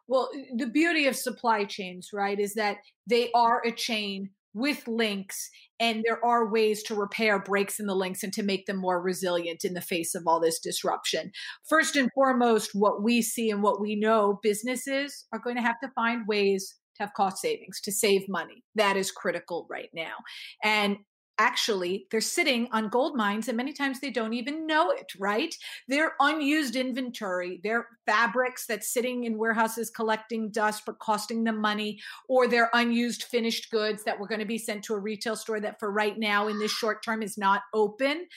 Well, 0.08 0.30
eh, 0.36 0.44
the 0.56 0.68
beauty 0.68 1.06
of 1.06 1.16
supply 1.16 1.66
chains, 1.66 2.10
right, 2.14 2.40
is 2.40 2.54
that 2.54 2.78
they 3.06 3.26
mm. 3.26 3.32
are 3.36 3.62
a 3.66 3.72
chain 3.72 4.30
with 4.54 4.88
links 4.88 5.50
and 5.80 6.04
there 6.04 6.24
are 6.26 6.50
ways 6.50 6.82
to 6.82 6.96
repair 6.96 7.38
breaks 7.38 7.80
in 7.80 7.86
the 7.86 7.96
links 7.96 8.24
and 8.24 8.34
to 8.34 8.42
make 8.42 8.66
them 8.66 8.78
more 8.78 9.00
resilient 9.00 9.64
in 9.64 9.76
the 9.76 9.82
face 9.82 10.16
of 10.16 10.24
all 10.26 10.40
this 10.40 10.60
disruption. 10.60 11.32
First 11.70 11.96
and 11.96 12.10
foremost, 12.16 12.72
what 12.74 13.04
we 13.04 13.22
see 13.22 13.52
and 13.52 13.62
what 13.62 13.80
we 13.80 13.96
know 13.96 14.40
businesses 14.42 15.26
are 15.32 15.40
going 15.40 15.58
to 15.58 15.62
have 15.62 15.80
to 15.84 15.92
find 15.94 16.28
ways 16.28 16.76
to 16.96 17.04
have 17.04 17.14
cost 17.14 17.38
savings, 17.38 17.80
to 17.82 17.92
save 17.92 18.28
money. 18.28 18.64
That 18.74 18.98
is 18.98 19.12
critical 19.12 19.68
right 19.70 19.90
now. 19.94 20.16
And 20.64 20.98
actually 21.40 22.08
they're 22.12 22.22
sitting 22.22 22.68
on 22.72 22.90
gold 22.90 23.16
mines 23.16 23.48
and 23.48 23.58
many 23.58 23.74
times 23.74 24.00
they 24.00 24.10
don't 24.10 24.34
even 24.34 24.66
know 24.66 24.92
it 24.92 25.12
right? 25.20 25.54
They're 25.88 26.14
unused 26.20 26.76
inventory. 26.76 27.60
They're 27.64 27.88
fabrics 28.06 28.66
that's 28.66 28.92
sitting 28.92 29.26
in 29.26 29.38
warehouses 29.38 29.90
collecting 29.90 30.50
dust 30.50 30.84
but 30.86 31.00
costing 31.00 31.44
them 31.44 31.60
money 31.60 32.00
or 32.28 32.48
they're 32.48 32.70
unused 32.74 33.24
finished 33.24 33.72
goods 33.72 34.04
that 34.04 34.20
were 34.20 34.28
going 34.28 34.40
to 34.40 34.46
be 34.46 34.58
sent 34.58 34.84
to 34.84 34.94
a 34.94 35.00
retail 35.00 35.36
store 35.36 35.60
that 35.60 35.80
for 35.80 35.92
right 35.92 36.18
now 36.18 36.48
in 36.48 36.60
this 36.60 36.72
short 36.72 37.04
term 37.04 37.22
is 37.22 37.38
not 37.38 37.64
open. 37.74 38.28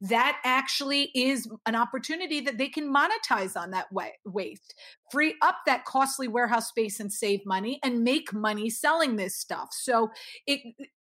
That 0.00 0.40
actually 0.44 1.10
is 1.14 1.48
an 1.66 1.76
opportunity 1.76 2.40
that 2.40 2.58
they 2.58 2.68
can 2.68 2.92
monetize 2.92 3.56
on 3.56 3.70
that 3.72 3.86
waste. 4.24 4.74
Free 5.10 5.34
up 5.42 5.58
that 5.66 5.84
costly 5.84 6.28
warehouse 6.28 6.68
space 6.68 7.00
and 7.00 7.12
save 7.12 7.44
money 7.44 7.78
and 7.82 8.02
make 8.02 8.32
money 8.32 8.70
selling 8.70 9.16
this 9.16 9.36
stuff. 9.36 9.68
So 9.72 10.10
it 10.46 10.60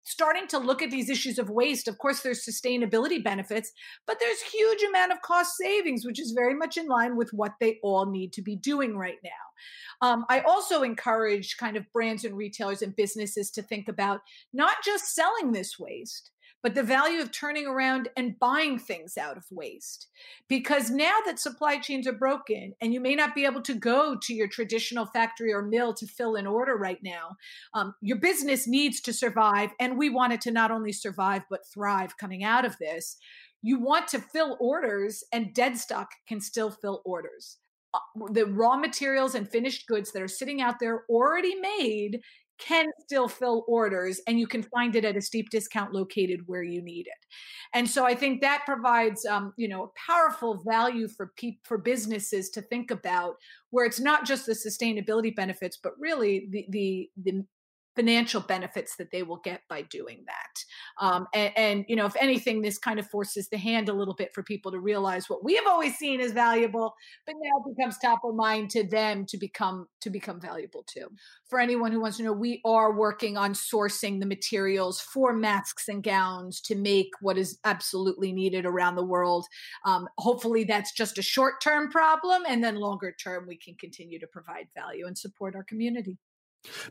starting 0.03 0.47
to 0.47 0.57
look 0.57 0.81
at 0.81 0.91
these 0.91 1.09
issues 1.09 1.39
of 1.39 1.49
waste 1.49 1.87
of 1.87 1.97
course 1.97 2.21
there's 2.21 2.45
sustainability 2.45 3.23
benefits 3.23 3.71
but 4.05 4.19
there's 4.19 4.41
huge 4.41 4.83
amount 4.83 5.11
of 5.11 5.21
cost 5.21 5.55
savings 5.57 6.05
which 6.05 6.19
is 6.19 6.31
very 6.31 6.53
much 6.53 6.77
in 6.77 6.87
line 6.87 7.15
with 7.15 7.31
what 7.33 7.53
they 7.59 7.79
all 7.83 8.05
need 8.05 8.33
to 8.33 8.41
be 8.41 8.55
doing 8.55 8.97
right 8.97 9.19
now. 9.23 10.07
Um, 10.07 10.25
i 10.29 10.41
also 10.41 10.83
encourage 10.83 11.57
kind 11.57 11.77
of 11.77 11.91
brands 11.93 12.25
and 12.25 12.35
retailers 12.35 12.81
and 12.81 12.95
businesses 12.95 13.49
to 13.51 13.61
think 13.61 13.87
about 13.87 14.21
not 14.51 14.75
just 14.83 15.15
selling 15.15 15.51
this 15.51 15.79
waste 15.79 16.31
but 16.63 16.73
the 16.73 16.81
value 16.81 17.21
of 17.21 17.31
turning 17.31 17.67
around 17.67 18.07
and 18.15 18.39
buying 18.39 18.79
things 18.79 19.17
out 19.17 19.37
of 19.37 19.43
waste. 19.51 20.07
Because 20.47 20.89
now 20.89 21.17
that 21.25 21.37
supply 21.37 21.77
chains 21.77 22.07
are 22.07 22.13
broken 22.13 22.73
and 22.81 22.93
you 22.93 23.01
may 23.01 23.13
not 23.13 23.35
be 23.35 23.45
able 23.45 23.61
to 23.63 23.75
go 23.75 24.17
to 24.21 24.33
your 24.33 24.47
traditional 24.47 25.05
factory 25.05 25.53
or 25.53 25.61
mill 25.61 25.93
to 25.93 26.07
fill 26.07 26.35
an 26.35 26.47
order 26.47 26.77
right 26.77 26.99
now, 27.03 27.35
um, 27.73 27.93
your 28.01 28.17
business 28.17 28.65
needs 28.65 29.01
to 29.01 29.13
survive. 29.13 29.71
And 29.79 29.97
we 29.97 30.09
want 30.09 30.33
it 30.33 30.41
to 30.41 30.51
not 30.51 30.71
only 30.71 30.93
survive, 30.93 31.43
but 31.49 31.67
thrive 31.71 32.17
coming 32.17 32.43
out 32.43 32.65
of 32.65 32.77
this. 32.79 33.17
You 33.61 33.79
want 33.79 34.07
to 34.09 34.19
fill 34.19 34.57
orders, 34.59 35.23
and 35.31 35.53
dead 35.53 35.77
stock 35.77 36.09
can 36.27 36.41
still 36.41 36.69
fill 36.69 37.01
orders 37.05 37.59
uh, 37.93 37.99
the 38.31 38.45
raw 38.45 38.75
materials 38.75 39.35
and 39.35 39.49
finished 39.49 39.87
goods 39.87 40.11
that 40.11 40.21
are 40.21 40.27
sitting 40.27 40.61
out 40.61 40.79
there 40.79 41.03
already 41.09 41.55
made 41.55 42.21
can 42.59 42.87
still 42.99 43.27
fill 43.27 43.65
orders 43.67 44.21
and 44.27 44.39
you 44.39 44.47
can 44.47 44.63
find 44.63 44.95
it 44.95 45.05
at 45.05 45.17
a 45.17 45.21
steep 45.21 45.49
discount 45.49 45.93
located 45.93 46.41
where 46.45 46.63
you 46.63 46.81
need 46.81 47.07
it. 47.07 47.25
And 47.73 47.89
so 47.89 48.05
i 48.05 48.13
think 48.13 48.41
that 48.41 48.63
provides 48.65 49.25
um, 49.25 49.53
you 49.57 49.67
know 49.67 49.83
a 49.83 50.11
powerful 50.11 50.61
value 50.65 51.07
for 51.07 51.31
pe- 51.37 51.57
for 51.63 51.77
businesses 51.77 52.49
to 52.51 52.61
think 52.61 52.91
about 52.91 53.35
where 53.71 53.85
it's 53.85 53.99
not 53.99 54.25
just 54.25 54.45
the 54.45 54.53
sustainability 54.53 55.35
benefits 55.35 55.77
but 55.81 55.93
really 55.99 56.47
the 56.51 56.65
the 56.69 57.09
the 57.23 57.45
financial 57.95 58.41
benefits 58.41 58.95
that 58.97 59.11
they 59.11 59.23
will 59.23 59.39
get 59.43 59.61
by 59.69 59.83
doing 59.83 60.23
that. 60.25 61.05
Um, 61.05 61.27
and, 61.33 61.51
and, 61.55 61.85
you 61.87 61.95
know, 61.95 62.05
if 62.05 62.15
anything, 62.19 62.61
this 62.61 62.77
kind 62.77 62.99
of 62.99 63.07
forces 63.09 63.49
the 63.49 63.57
hand 63.57 63.89
a 63.89 63.93
little 63.93 64.15
bit 64.15 64.33
for 64.33 64.43
people 64.43 64.71
to 64.71 64.79
realize 64.79 65.29
what 65.29 65.43
we 65.43 65.55
have 65.55 65.67
always 65.67 65.95
seen 65.97 66.19
as 66.19 66.31
valuable, 66.31 66.93
but 67.25 67.35
now 67.41 67.63
becomes 67.75 67.97
top 67.97 68.21
of 68.23 68.35
mind 68.35 68.69
to 68.71 68.83
them 68.83 69.25
to 69.27 69.37
become 69.37 69.87
to 70.01 70.09
become 70.09 70.39
valuable 70.39 70.83
too. 70.87 71.07
For 71.49 71.59
anyone 71.59 71.91
who 71.91 72.01
wants 72.01 72.17
to 72.17 72.23
know, 72.23 72.33
we 72.33 72.61
are 72.65 72.97
working 72.97 73.37
on 73.37 73.53
sourcing 73.53 74.19
the 74.19 74.25
materials 74.25 74.99
for 74.99 75.33
masks 75.33 75.87
and 75.87 76.03
gowns 76.03 76.61
to 76.61 76.75
make 76.75 77.09
what 77.21 77.37
is 77.37 77.59
absolutely 77.63 78.31
needed 78.31 78.65
around 78.65 78.95
the 78.95 79.05
world. 79.05 79.45
Um, 79.85 80.07
hopefully, 80.17 80.63
that's 80.63 80.93
just 80.93 81.17
a 81.17 81.21
short 81.21 81.61
term 81.61 81.89
problem, 81.89 82.43
and 82.47 82.63
then 82.63 82.75
longer 82.75 83.15
term, 83.23 83.45
we 83.47 83.57
can 83.57 83.75
continue 83.75 84.19
to 84.19 84.27
provide 84.27 84.67
value 84.75 85.05
and 85.07 85.17
support 85.17 85.55
our 85.55 85.63
community. 85.63 86.17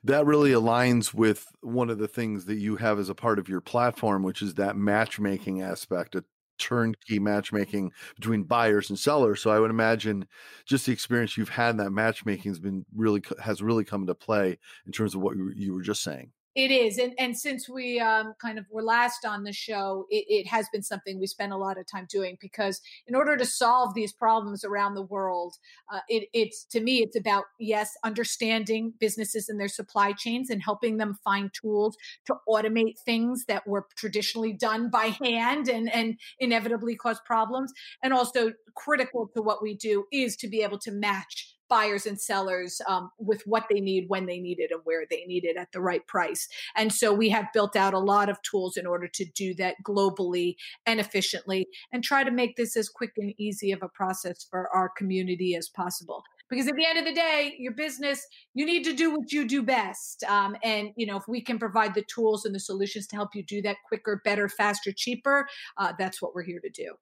That 0.05 0.26
really 0.26 0.50
aligns 0.50 1.14
with 1.14 1.47
one 1.61 1.91
of 1.91 1.99
the 1.99 2.09
things 2.09 2.45
that 2.47 2.57
you 2.57 2.76
have 2.76 2.99
as 2.99 3.09
a 3.09 3.14
part 3.14 3.38
of 3.38 3.49
your 3.49 3.61
platform, 3.61 4.23
which 4.23 4.43
is 4.43 4.55
that 4.55 4.76
matchmaking 4.76 5.62
aspect, 5.62 6.14
a 6.14 6.25
turnkey 6.59 7.19
matchmaking 7.19 7.93
between 8.14 8.45
buyers 8.45 8.91
and 8.91 8.99
sellers. 8.99 9.41
So 9.41 9.50
I 9.50 9.59
would 9.59 9.71
imagine 9.71 10.29
just 10.64 10.87
the 10.87 10.93
experience 10.93 11.37
you've 11.37 11.49
had 11.49 11.71
in 11.71 11.76
that 11.79 11.91
matchmaking 11.91 12.50
has 12.50 12.61
been 12.61 12.85
really 12.95 13.23
has 13.41 13.62
really 13.62 13.85
come 13.85 14.02
into 14.02 14.14
play 14.14 14.59
in 14.87 14.93
terms 14.93 15.14
of 15.14 15.23
what 15.23 15.37
you 15.37 15.75
were 15.75 15.83
just 15.83 16.02
saying. 16.02 16.31
It 16.55 16.71
is, 16.71 16.99
and 16.99 17.15
and 17.19 17.37
since 17.37 17.67
we 17.67 17.99
um, 17.99 18.35
kind 18.39 18.59
of 18.59 18.67
were 18.71 18.83
last 18.83 19.25
on 19.25 19.43
the 19.43 19.55
show, 19.55 20.07
it, 20.11 20.27
it, 20.29 20.47
has 20.49 20.69
been 20.71 20.83
something 20.83 21.19
we 21.19 21.27
spent 21.27 21.51
a 21.51 21.57
lot 21.57 21.79
of 21.79 21.87
time 21.87 22.07
doing 22.11 22.37
because 22.43 22.83
in 23.07 23.15
order 23.15 23.39
to 23.39 23.47
solve 23.47 23.95
these 23.95 24.13
problems 24.13 24.63
around 24.63 24.95
the 24.95 25.03
world, 25.03 25.55
uh, 25.91 26.01
it, 26.11 26.29
it's 26.35 26.65
to 26.67 26.81
me 26.81 26.99
it's 26.99 27.17
about 27.17 27.45
yes, 27.59 27.97
understanding 28.05 28.93
businesses 29.01 29.49
and 29.49 29.59
their 29.59 29.67
supply 29.67 30.13
chains 30.13 30.51
and 30.51 30.63
helping 30.63 30.99
them 30.99 31.19
find 31.25 31.51
tools 31.55 31.97
to 32.27 32.35
automate 32.47 32.99
things 32.99 33.47
that 33.47 33.67
were 33.67 33.87
traditionally 33.97 34.53
done 34.53 34.91
by 34.91 35.07
hand 35.23 35.71
and 35.71 35.91
and 35.95 36.19
inevitably 36.39 36.97
cause 36.97 37.21
problems, 37.25 37.73
and 38.03 38.13
also 38.13 38.53
critical 38.77 39.31
to 39.35 39.41
what 39.41 39.63
we 39.63 39.75
do 39.75 40.05
is 40.13 40.37
to 40.37 40.49
be 40.49 40.63
able 40.63 40.79
to 40.79 40.93
match 40.93 41.57
buyers 41.73 42.05
and 42.05 42.21
sellers 42.21 42.83
um, 42.87 43.11
with 43.19 43.43
what 43.47 43.64
they 43.71 43.81
need 43.81 44.05
when 44.09 44.26
they 44.26 44.38
need 44.38 44.61
it 44.61 44.71
and 44.71 44.83
where 44.85 45.07
they 45.09 45.25
need 45.25 45.43
it 45.43 45.57
at 45.57 45.73
the 45.73 45.81
right 45.81 46.07
price. 46.07 46.47
And 46.76 46.93
so 46.93 47.14
we 47.14 47.31
have 47.31 47.47
built 47.55 47.76
out 47.76 47.95
a 47.95 47.99
lot 47.99 48.29
of 48.29 48.43
tools 48.43 48.76
in 48.76 48.87
order 48.87 49.09
to 49.09 49.25
do 49.25 49.55
that 49.55 49.76
globally 49.83 50.57
and 50.85 51.00
efficiently 51.00 51.67
and 51.91 52.05
try 52.05 52.25
to 52.25 52.31
make 52.31 52.57
this 52.57 52.76
as 52.76 52.91
quick 52.91 53.12
and 53.17 53.33
easy 53.38 53.73
of 53.73 53.83
a 53.83 53.88
process 53.88 54.47
for 54.50 54.69
our 54.69 54.91
community 54.91 55.57
as 55.57 55.71
possible 55.71 56.23
because 56.50 56.69
at 56.69 56.75
the 56.76 56.85
end 56.85 56.99
of 56.99 57.07
the 57.07 57.14
day 57.14 57.55
your 57.59 57.73
business 57.73 58.26
you 58.52 58.67
need 58.67 58.85
to 58.85 58.93
do 58.93 59.11
what 59.11 59.33
you 59.33 59.49
do 59.49 59.62
best 59.62 60.23
um, 60.25 60.55
and 60.62 60.91
you 60.97 61.07
know 61.07 61.17
if 61.17 61.26
we 61.26 61.41
can 61.41 61.59
provide 61.59 61.95
the 61.95 62.05
tools 62.14 62.45
and 62.45 62.55
the 62.55 62.61
solutions 62.61 63.07
to 63.07 63.17
help 63.17 63.35
you 63.35 63.43
do 63.43 63.62
that 63.62 63.76
quicker 63.88 64.21
better 64.25 64.49
faster 64.49 64.93
cheaper 64.93 65.47
uh, 65.79 65.93
that's 65.99 66.21
what 66.21 66.35
we're 66.35 66.43
here 66.43 66.61
to 66.61 66.71
do 66.71 66.95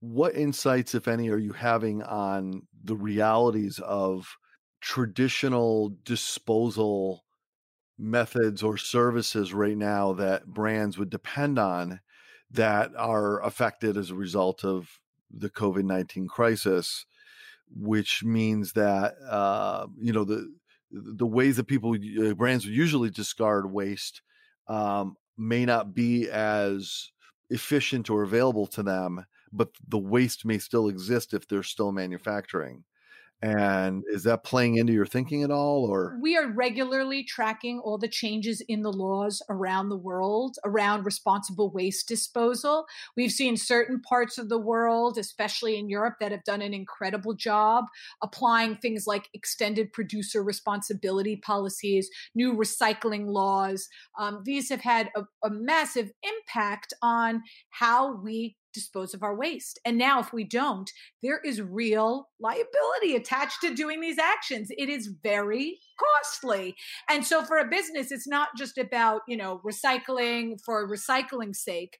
what 0.00 0.36
insights, 0.36 0.94
if 0.94 1.08
any, 1.08 1.30
are 1.30 1.38
you 1.38 1.52
having 1.52 2.02
on 2.02 2.62
the 2.86 2.96
realities 2.96 3.78
of 3.80 4.36
traditional 4.80 5.96
disposal 6.04 7.24
methods 7.98 8.62
or 8.62 8.76
services 8.76 9.52
right 9.52 9.76
now 9.76 10.12
that 10.12 10.46
brands 10.46 10.98
would 10.98 11.10
depend 11.10 11.58
on 11.58 12.00
that 12.50 12.90
are 12.96 13.42
affected 13.42 13.96
as 13.96 14.10
a 14.10 14.14
result 14.14 14.64
of 14.64 15.00
the 15.30 15.50
COVID 15.50 15.82
19 15.82 16.28
crisis, 16.28 17.06
which 17.74 18.22
means 18.22 18.72
that, 18.72 19.14
uh, 19.28 19.86
you 19.98 20.12
know, 20.12 20.24
the 20.24 20.54
the 20.92 21.26
ways 21.26 21.56
that 21.56 21.64
people 21.64 21.94
uh, 21.94 22.34
brands 22.34 22.64
would 22.64 22.74
usually 22.74 23.10
discard 23.10 23.72
waste 23.72 24.22
um, 24.68 25.16
may 25.36 25.64
not 25.64 25.94
be 25.94 26.30
as 26.30 27.10
efficient 27.50 28.08
or 28.08 28.22
available 28.22 28.66
to 28.68 28.82
them 28.82 29.26
but 29.56 29.70
the 29.86 29.98
waste 29.98 30.44
may 30.44 30.58
still 30.58 30.88
exist 30.88 31.34
if 31.34 31.48
they're 31.48 31.62
still 31.62 31.92
manufacturing. 31.92 32.84
And 33.42 34.02
is 34.06 34.22
that 34.22 34.44
playing 34.44 34.78
into 34.78 34.94
your 34.94 35.04
thinking 35.04 35.42
at 35.42 35.50
all 35.50 35.84
or 35.84 36.16
We 36.22 36.38
are 36.38 36.48
regularly 36.48 37.22
tracking 37.22 37.78
all 37.78 37.98
the 37.98 38.08
changes 38.08 38.62
in 38.66 38.80
the 38.80 38.92
laws 38.92 39.42
around 39.50 39.90
the 39.90 39.96
world 39.96 40.56
around 40.64 41.04
responsible 41.04 41.70
waste 41.70 42.08
disposal. 42.08 42.86
We've 43.14 43.30
seen 43.30 43.58
certain 43.58 44.00
parts 44.00 44.38
of 44.38 44.48
the 44.48 44.58
world, 44.58 45.18
especially 45.18 45.78
in 45.78 45.90
Europe 45.90 46.14
that 46.20 46.32
have 46.32 46.44
done 46.44 46.62
an 46.62 46.72
incredible 46.72 47.34
job 47.34 47.84
applying 48.22 48.76
things 48.76 49.06
like 49.06 49.28
extended 49.34 49.92
producer 49.92 50.42
responsibility 50.42 51.36
policies, 51.36 52.08
new 52.34 52.54
recycling 52.54 53.26
laws. 53.26 53.86
Um, 54.18 54.40
these 54.46 54.70
have 54.70 54.80
had 54.80 55.10
a, 55.14 55.24
a 55.44 55.50
massive 55.50 56.10
impact 56.22 56.94
on 57.02 57.42
how 57.68 58.16
we 58.16 58.56
dispose 58.76 59.14
of 59.14 59.22
our 59.22 59.36
waste. 59.36 59.80
And 59.84 59.98
now, 59.98 60.20
if 60.20 60.32
we 60.32 60.44
don't, 60.44 60.88
there 61.22 61.40
is 61.44 61.60
real 61.60 62.28
liability 62.38 63.16
attached 63.16 63.60
to 63.62 63.74
doing 63.74 64.00
these 64.00 64.18
actions. 64.18 64.68
It 64.76 64.88
is 64.88 65.10
very 65.22 65.80
costly. 65.98 66.76
And 67.10 67.24
so, 67.26 67.42
for 67.42 67.58
a 67.58 67.68
business, 67.68 68.12
it's 68.12 68.28
not 68.28 68.50
just 68.56 68.78
about, 68.78 69.22
you 69.26 69.36
know, 69.36 69.60
recycling 69.66 70.60
for 70.64 70.88
recycling's 70.88 71.60
sake. 71.60 71.98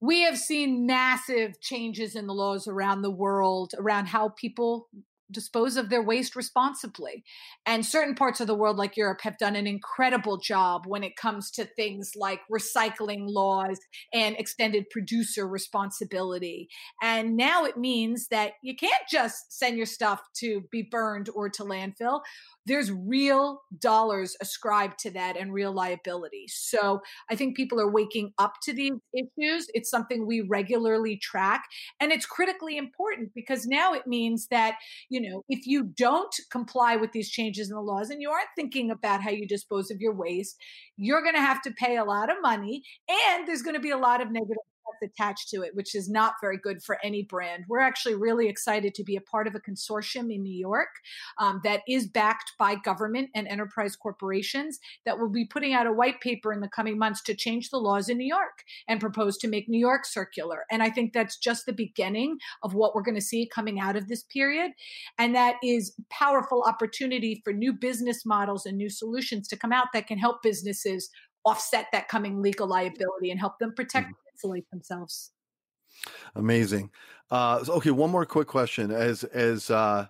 We 0.00 0.22
have 0.22 0.38
seen 0.38 0.86
massive 0.86 1.60
changes 1.60 2.14
in 2.14 2.26
the 2.26 2.34
laws 2.34 2.68
around 2.68 3.02
the 3.02 3.10
world 3.10 3.72
around 3.78 4.06
how 4.06 4.30
people 4.30 4.88
dispose 5.32 5.76
of 5.76 5.88
their 5.88 6.02
waste 6.02 6.36
responsibly. 6.36 7.24
And 7.66 7.84
certain 7.84 8.14
parts 8.14 8.40
of 8.40 8.46
the 8.46 8.54
world, 8.54 8.76
like 8.76 8.96
Europe, 8.96 9.20
have 9.22 9.38
done 9.38 9.56
an 9.56 9.66
incredible 9.66 10.38
job 10.38 10.84
when 10.86 11.02
it 11.02 11.16
comes 11.16 11.50
to 11.52 11.64
things 11.64 12.12
like 12.16 12.40
recycling 12.50 13.24
laws 13.28 13.78
and 14.12 14.36
extended 14.36 14.90
producer 14.90 15.46
responsibility. 15.46 16.68
And 17.02 17.36
now 17.36 17.64
it 17.64 17.76
means 17.76 18.28
that 18.28 18.52
you 18.62 18.76
can't 18.76 18.92
just 19.10 19.52
send 19.58 19.76
your 19.76 19.86
stuff 19.86 20.20
to 20.36 20.62
be 20.70 20.82
burned 20.82 21.28
or 21.34 21.48
to 21.50 21.64
landfill 21.64 22.20
there's 22.66 22.92
real 22.92 23.62
dollars 23.78 24.36
ascribed 24.40 24.98
to 25.00 25.10
that 25.10 25.36
and 25.36 25.52
real 25.52 25.72
liability. 25.72 26.46
So 26.48 27.02
I 27.30 27.34
think 27.34 27.56
people 27.56 27.80
are 27.80 27.90
waking 27.90 28.32
up 28.38 28.54
to 28.62 28.72
these 28.72 28.92
issues. 29.12 29.66
It's 29.74 29.90
something 29.90 30.26
we 30.26 30.42
regularly 30.42 31.16
track 31.16 31.64
and 32.00 32.12
it's 32.12 32.26
critically 32.26 32.76
important 32.76 33.32
because 33.34 33.66
now 33.66 33.94
it 33.94 34.06
means 34.06 34.48
that, 34.48 34.76
you 35.08 35.20
know, 35.30 35.42
if 35.48 35.66
you 35.66 35.84
don't 35.96 36.34
comply 36.50 36.96
with 36.96 37.12
these 37.12 37.30
changes 37.30 37.70
in 37.70 37.76
the 37.76 37.82
laws 37.82 38.10
and 38.10 38.20
you 38.20 38.30
aren't 38.30 38.48
thinking 38.56 38.90
about 38.90 39.22
how 39.22 39.30
you 39.30 39.46
dispose 39.46 39.90
of 39.90 40.00
your 40.00 40.14
waste, 40.14 40.56
you're 40.96 41.22
going 41.22 41.34
to 41.34 41.40
have 41.40 41.62
to 41.62 41.72
pay 41.72 41.96
a 41.96 42.04
lot 42.04 42.30
of 42.30 42.36
money 42.42 42.82
and 43.08 43.46
there's 43.46 43.62
going 43.62 43.76
to 43.76 43.80
be 43.80 43.90
a 43.90 43.98
lot 43.98 44.20
of 44.20 44.30
negative 44.30 44.56
attached 45.02 45.48
to 45.50 45.62
it, 45.62 45.74
which 45.74 45.94
is 45.94 46.08
not 46.08 46.34
very 46.40 46.56
good 46.56 46.82
for 46.82 46.98
any 47.02 47.22
brand. 47.22 47.64
We're 47.68 47.80
actually 47.80 48.14
really 48.14 48.48
excited 48.48 48.94
to 48.94 49.04
be 49.04 49.16
a 49.16 49.20
part 49.20 49.46
of 49.46 49.54
a 49.54 49.60
consortium 49.60 50.32
in 50.32 50.42
New 50.42 50.56
York 50.56 50.88
um, 51.38 51.60
that 51.64 51.80
is 51.88 52.06
backed 52.06 52.52
by 52.58 52.76
government 52.76 53.30
and 53.34 53.48
enterprise 53.48 53.96
corporations 53.96 54.78
that 55.04 55.18
will 55.18 55.28
be 55.28 55.44
putting 55.44 55.74
out 55.74 55.86
a 55.86 55.92
white 55.92 56.20
paper 56.20 56.52
in 56.52 56.60
the 56.60 56.68
coming 56.68 56.98
months 56.98 57.22
to 57.22 57.34
change 57.34 57.70
the 57.70 57.78
laws 57.78 58.08
in 58.08 58.18
New 58.18 58.26
York 58.26 58.64
and 58.88 59.00
propose 59.00 59.36
to 59.38 59.48
make 59.48 59.68
New 59.68 59.78
York 59.78 60.04
circular. 60.04 60.64
And 60.70 60.82
I 60.82 60.90
think 60.90 61.12
that's 61.12 61.38
just 61.38 61.66
the 61.66 61.72
beginning 61.72 62.38
of 62.62 62.74
what 62.74 62.94
we're 62.94 63.02
going 63.02 63.14
to 63.16 63.20
see 63.20 63.48
coming 63.52 63.80
out 63.80 63.96
of 63.96 64.08
this 64.08 64.22
period. 64.24 64.72
And 65.18 65.34
that 65.34 65.56
is 65.62 65.94
powerful 66.10 66.62
opportunity 66.66 67.40
for 67.44 67.52
new 67.52 67.72
business 67.72 68.24
models 68.24 68.66
and 68.66 68.76
new 68.76 68.90
solutions 68.90 69.48
to 69.48 69.56
come 69.56 69.72
out 69.72 69.88
that 69.92 70.06
can 70.06 70.18
help 70.18 70.42
businesses 70.42 71.10
offset 71.44 71.86
that 71.92 72.08
coming 72.08 72.40
legal 72.40 72.68
liability 72.68 73.30
and 73.30 73.40
help 73.40 73.58
them 73.58 73.72
protect 73.74 74.06
mm-hmm 74.06 74.16
isolate 74.42 74.68
themselves. 74.70 75.32
Amazing. 76.34 76.90
Uh, 77.30 77.64
okay, 77.68 77.90
one 77.90 78.10
more 78.10 78.26
quick 78.26 78.48
question. 78.48 78.90
As 78.90 79.24
as 79.24 79.70
uh, 79.70 80.06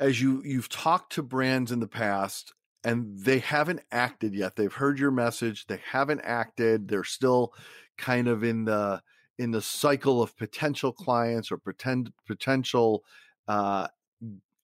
as 0.00 0.20
you 0.20 0.42
you've 0.44 0.68
talked 0.68 1.12
to 1.12 1.22
brands 1.22 1.72
in 1.72 1.80
the 1.80 1.88
past 1.88 2.52
and 2.84 3.18
they 3.18 3.38
haven't 3.40 3.80
acted 3.90 4.34
yet. 4.34 4.54
They've 4.56 4.72
heard 4.72 4.98
your 4.98 5.10
message. 5.10 5.66
They 5.66 5.80
haven't 5.90 6.20
acted. 6.20 6.88
They're 6.88 7.04
still 7.04 7.52
kind 7.98 8.28
of 8.28 8.44
in 8.44 8.64
the 8.64 9.02
in 9.38 9.50
the 9.50 9.62
cycle 9.62 10.22
of 10.22 10.36
potential 10.36 10.92
clients 10.92 11.52
or 11.52 11.58
pretend 11.58 12.12
potential 12.26 13.04
uh, 13.48 13.88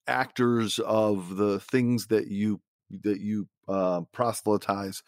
actors 0.07 0.79
of 0.79 1.35
the 1.35 1.59
things 1.59 2.07
that 2.07 2.27
you 2.27 2.59
that 3.03 3.19
you 3.19 3.47
uh, 3.67 4.01
proselytize, 4.11 5.03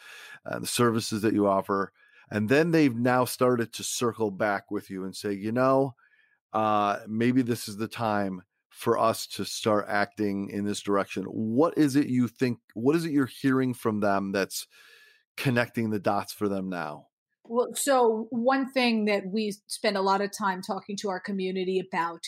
uh, 0.45 0.59
the 0.59 0.67
services 0.67 1.21
that 1.21 1.33
you 1.33 1.47
offer. 1.47 1.91
And 2.31 2.49
then 2.49 2.71
they've 2.71 2.95
now 2.95 3.25
started 3.25 3.73
to 3.73 3.83
circle 3.83 4.31
back 4.31 4.71
with 4.71 4.89
you 4.89 5.03
and 5.03 5.15
say, 5.15 5.33
you 5.33 5.51
know, 5.51 5.95
uh, 6.53 6.99
maybe 7.07 7.41
this 7.41 7.67
is 7.67 7.77
the 7.77 7.87
time 7.87 8.41
for 8.69 8.97
us 8.97 9.25
to 9.25 9.45
start 9.45 9.85
acting 9.87 10.49
in 10.49 10.65
this 10.65 10.81
direction. 10.81 11.23
What 11.23 11.77
is 11.77 11.95
it 11.95 12.07
you 12.07 12.27
think? 12.27 12.59
What 12.73 12.95
is 12.95 13.05
it 13.05 13.11
you're 13.11 13.25
hearing 13.41 13.73
from 13.73 13.99
them 14.01 14.31
that's 14.31 14.67
connecting 15.37 15.89
the 15.89 15.99
dots 15.99 16.33
for 16.33 16.49
them 16.49 16.69
now? 16.69 17.07
Well, 17.47 17.67
so 17.75 18.27
one 18.31 18.71
thing 18.71 19.05
that 19.05 19.23
we 19.27 19.53
spend 19.67 19.97
a 19.97 20.01
lot 20.01 20.21
of 20.21 20.31
time 20.35 20.61
talking 20.61 20.97
to 21.01 21.09
our 21.09 21.19
community 21.19 21.79
about 21.79 22.21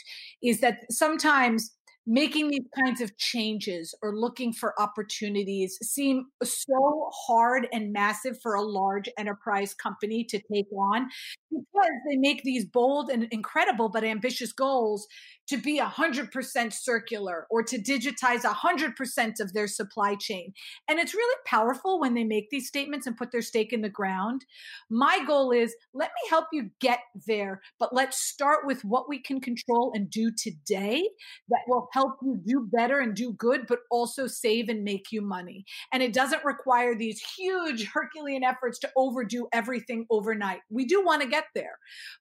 is 0.44 0.62
that 0.62 0.80
sometimes 0.92 1.72
making 2.08 2.48
these 2.48 2.66
kinds 2.74 3.02
of 3.02 3.16
changes 3.18 3.94
or 4.02 4.16
looking 4.16 4.54
for 4.54 4.74
opportunities 4.82 5.78
seem 5.82 6.26
so 6.42 7.10
hard 7.28 7.68
and 7.74 7.92
massive 7.92 8.40
for 8.42 8.56
a 8.56 8.62
large 8.62 9.10
enterprise 9.20 9.74
company 9.74 10.24
to 10.24 10.40
take 10.52 10.68
on 10.72 11.10
because 11.52 11.92
they 12.10 12.16
make 12.16 12.42
these 12.44 12.66
bold 12.66 13.10
and 13.10 13.28
incredible 13.32 13.90
but 13.90 14.06
ambitious 14.06 14.54
goals 14.54 15.06
to 15.48 15.58
be 15.58 15.80
100% 15.80 16.74
circular 16.74 17.48
or 17.50 17.64
to 17.64 17.78
digitize 17.78 18.42
100% 18.42 19.40
of 19.40 19.54
their 19.54 19.68
supply 19.68 20.16
chain. 20.16 20.54
And 20.88 21.00
it's 21.00 21.14
really 21.14 21.40
powerful 21.46 22.00
when 22.00 22.14
they 22.14 22.24
make 22.24 22.50
these 22.50 22.68
statements 22.68 23.08
and 23.08 23.18
put 23.18 23.32
their 23.32 23.42
stake 23.42 23.72
in 23.72 23.82
the 23.82 23.90
ground. 23.90 24.46
My 24.90 25.24
goal 25.26 25.52
is 25.52 25.76
let 25.94 26.10
me 26.10 26.30
help 26.30 26.46
you 26.52 26.70
get 26.80 27.00
there, 27.26 27.62
but 27.80 27.94
let's 27.94 28.20
start 28.20 28.66
with 28.66 28.84
what 28.84 29.08
we 29.08 29.20
can 29.20 29.40
control 29.40 29.92
and 29.94 30.10
do 30.10 30.32
today 30.32 31.08
that 31.50 31.62
will 31.68 31.88
help 31.94 32.16
you 32.22 32.40
do 32.46 32.68
better 32.72 33.00
and 33.00 33.16
do 33.16 33.34
good, 33.34 33.68
but 33.68 33.80
also 33.90 34.28
save 34.28 34.70
and 34.70 34.84
make 34.84 35.12
you 35.12 35.22
money. 35.22 35.66
And 35.94 36.04
it 36.04 36.14
doesn't 36.14 36.44
require 36.44 36.96
these 36.96 37.22
huge 37.38 37.86
Herculean 37.86 38.44
efforts 38.44 38.80
to 38.80 38.92
overdo 38.96 39.48
everything 39.54 40.06
overnight. 40.10 40.60
We 40.70 40.86
do 40.86 41.04
want 41.04 41.22
to 41.22 41.28
get 41.28 41.46
there, 41.56 41.78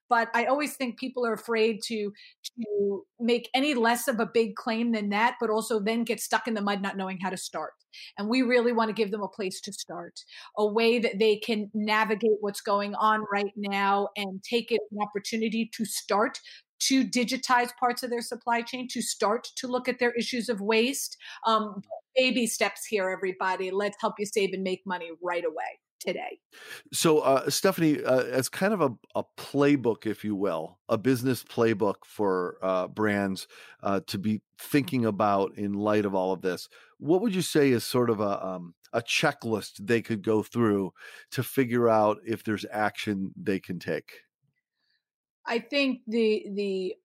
but 0.09 0.29
I 0.33 0.45
always 0.45 0.75
think 0.75 0.97
people 0.97 1.25
are 1.25 1.33
afraid 1.33 1.81
to, 1.83 2.11
to 2.59 3.05
make 3.19 3.49
any 3.53 3.73
less 3.73 4.07
of 4.07 4.19
a 4.19 4.25
big 4.25 4.55
claim 4.55 4.91
than 4.91 5.09
that, 5.09 5.35
but 5.39 5.49
also 5.49 5.79
then 5.79 6.03
get 6.03 6.19
stuck 6.19 6.47
in 6.47 6.53
the 6.53 6.61
mud 6.61 6.81
not 6.81 6.97
knowing 6.97 7.19
how 7.19 7.29
to 7.29 7.37
start. 7.37 7.73
And 8.17 8.29
we 8.29 8.41
really 8.41 8.71
want 8.71 8.89
to 8.89 8.93
give 8.93 9.11
them 9.11 9.23
a 9.23 9.27
place 9.27 9.59
to 9.61 9.73
start, 9.73 10.19
a 10.57 10.65
way 10.65 10.99
that 10.99 11.19
they 11.19 11.37
can 11.37 11.71
navigate 11.73 12.37
what's 12.41 12.61
going 12.61 12.95
on 12.95 13.25
right 13.31 13.53
now 13.55 14.09
and 14.15 14.43
take 14.43 14.71
it 14.71 14.81
an 14.91 14.99
opportunity 15.01 15.69
to 15.73 15.85
start 15.85 16.39
to 16.79 17.03
digitize 17.03 17.75
parts 17.79 18.03
of 18.03 18.11
their 18.11 18.21
supply 18.21 18.61
chain, 18.61 18.87
to 18.91 19.01
start 19.01 19.47
to 19.55 19.67
look 19.67 19.89
at 19.89 19.97
their 19.97 20.11
issues 20.11 20.47
of 20.47 20.61
waste. 20.61 21.17
Um, 21.45 21.81
baby 22.15 22.45
steps 22.45 22.85
here, 22.85 23.09
everybody. 23.09 23.71
Let's 23.71 23.97
help 23.99 24.15
you 24.19 24.27
save 24.27 24.53
and 24.53 24.63
make 24.63 24.83
money 24.85 25.09
right 25.21 25.43
away 25.43 25.79
today. 25.99 26.39
So, 26.91 27.19
uh, 27.19 27.49
Stephanie, 27.49 28.03
uh, 28.03 28.23
as 28.23 28.49
kind 28.49 28.73
of 28.73 28.81
a, 28.81 28.89
a, 29.15 29.23
playbook, 29.37 30.05
if 30.05 30.23
you 30.23 30.35
will, 30.35 30.79
a 30.89 30.97
business 30.97 31.43
playbook 31.43 31.95
for 32.05 32.57
uh, 32.61 32.87
brands 32.87 33.47
uh, 33.83 34.01
to 34.07 34.17
be 34.17 34.41
thinking 34.59 35.05
about 35.05 35.55
in 35.57 35.73
light 35.73 36.05
of 36.05 36.15
all 36.15 36.31
of 36.31 36.41
this, 36.41 36.67
what 36.99 37.21
would 37.21 37.35
you 37.35 37.41
say 37.41 37.71
is 37.71 37.83
sort 37.83 38.09
of 38.09 38.19
a 38.19 38.45
um, 38.45 38.73
a 38.93 39.01
checklist 39.01 39.73
they 39.79 40.01
could 40.01 40.23
go 40.23 40.41
through 40.41 40.91
to 41.31 41.43
figure 41.43 41.89
out 41.89 42.17
if 42.25 42.43
there's 42.43 42.65
action 42.71 43.31
they 43.35 43.59
can 43.59 43.79
take? 43.79 44.21
I 45.45 45.59
think 45.59 46.01
the 46.07 46.45
the 46.53 46.95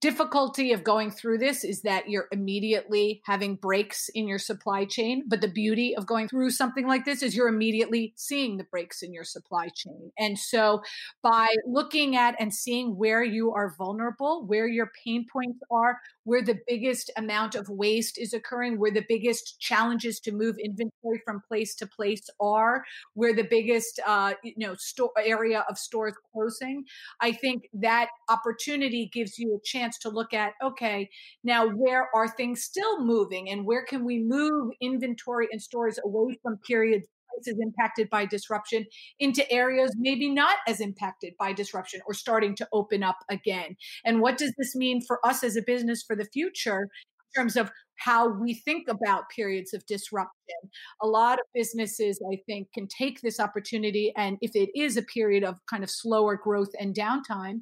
difficulty 0.00 0.72
of 0.72 0.82
going 0.82 1.10
through 1.10 1.38
this 1.38 1.62
is 1.64 1.82
that 1.82 2.08
you're 2.08 2.28
immediately 2.32 3.22
having 3.24 3.54
breaks 3.54 4.08
in 4.10 4.26
your 4.26 4.38
supply 4.38 4.84
chain 4.84 5.24
but 5.26 5.40
the 5.40 5.48
beauty 5.48 5.94
of 5.96 6.06
going 6.06 6.28
through 6.28 6.50
something 6.50 6.86
like 6.86 7.04
this 7.04 7.22
is 7.22 7.36
you're 7.36 7.48
immediately 7.48 8.12
seeing 8.16 8.56
the 8.56 8.64
breaks 8.64 9.02
in 9.02 9.12
your 9.12 9.24
supply 9.24 9.68
chain. 9.74 10.10
And 10.18 10.38
so 10.38 10.82
by 11.22 11.48
looking 11.66 12.16
at 12.16 12.34
and 12.38 12.52
seeing 12.52 12.96
where 12.96 13.22
you 13.22 13.52
are 13.52 13.74
vulnerable 13.76 14.46
where 14.46 14.66
your 14.66 14.90
pain 15.04 15.26
points 15.30 15.60
are 15.70 15.98
where 16.24 16.42
the 16.42 16.58
biggest 16.66 17.10
amount 17.16 17.54
of 17.54 17.68
waste 17.68 18.18
is 18.18 18.32
occurring 18.32 18.78
where 18.78 18.90
the 18.90 19.04
biggest 19.08 19.60
challenges 19.60 20.18
to 20.20 20.32
move 20.32 20.56
inventory 20.58 21.20
from 21.24 21.42
place 21.46 21.74
to 21.76 21.86
place 21.86 22.28
are 22.40 22.82
where 23.14 23.34
the 23.34 23.46
biggest 23.48 24.00
uh, 24.06 24.32
you 24.42 24.54
know 24.56 24.74
store 24.76 25.12
area 25.22 25.64
of 25.68 25.78
stores 25.78 26.14
closing 26.32 26.84
i 27.20 27.30
think 27.30 27.68
that 27.72 28.08
opportunity 28.28 29.10
gives 29.12 29.38
you 29.38 29.54
a 29.54 29.60
chance 29.74 29.98
to 29.98 30.08
look 30.08 30.32
at 30.32 30.52
okay, 30.62 31.08
now 31.42 31.68
where 31.68 32.08
are 32.14 32.28
things 32.28 32.62
still 32.62 33.04
moving 33.04 33.50
and 33.50 33.64
where 33.64 33.84
can 33.84 34.04
we 34.04 34.22
move 34.24 34.72
inventory 34.80 35.48
and 35.50 35.60
stores 35.60 35.98
away 36.04 36.38
from 36.42 36.58
periods 36.66 37.06
places 37.34 37.58
impacted 37.60 38.08
by 38.10 38.24
disruption 38.24 38.84
into 39.18 39.50
areas 39.50 39.90
maybe 39.98 40.30
not 40.30 40.56
as 40.68 40.80
impacted 40.80 41.34
by 41.38 41.52
disruption 41.52 42.00
or 42.06 42.14
starting 42.14 42.54
to 42.54 42.68
open 42.72 43.02
up 43.02 43.16
again. 43.28 43.76
And 44.04 44.20
what 44.20 44.38
does 44.38 44.52
this 44.56 44.74
mean 44.74 45.00
for 45.06 45.24
us 45.26 45.42
as 45.42 45.56
a 45.56 45.62
business 45.62 46.04
for 46.06 46.16
the 46.16 46.26
future 46.32 46.82
in 46.82 47.42
terms 47.42 47.56
of 47.56 47.70
how 47.96 48.28
we 48.28 48.54
think 48.54 48.88
about 48.88 49.28
periods 49.34 49.72
of 49.72 49.86
disruption. 49.86 50.56
A 51.02 51.06
lot 51.06 51.38
of 51.38 51.46
businesses, 51.54 52.20
I 52.32 52.38
think, 52.46 52.68
can 52.74 52.88
take 52.88 53.20
this 53.20 53.38
opportunity. 53.38 54.12
And 54.16 54.36
if 54.40 54.50
it 54.54 54.70
is 54.74 54.96
a 54.96 55.02
period 55.02 55.44
of 55.44 55.58
kind 55.70 55.84
of 55.84 55.90
slower 55.90 56.36
growth 56.36 56.70
and 56.78 56.94
downtime, 56.94 57.60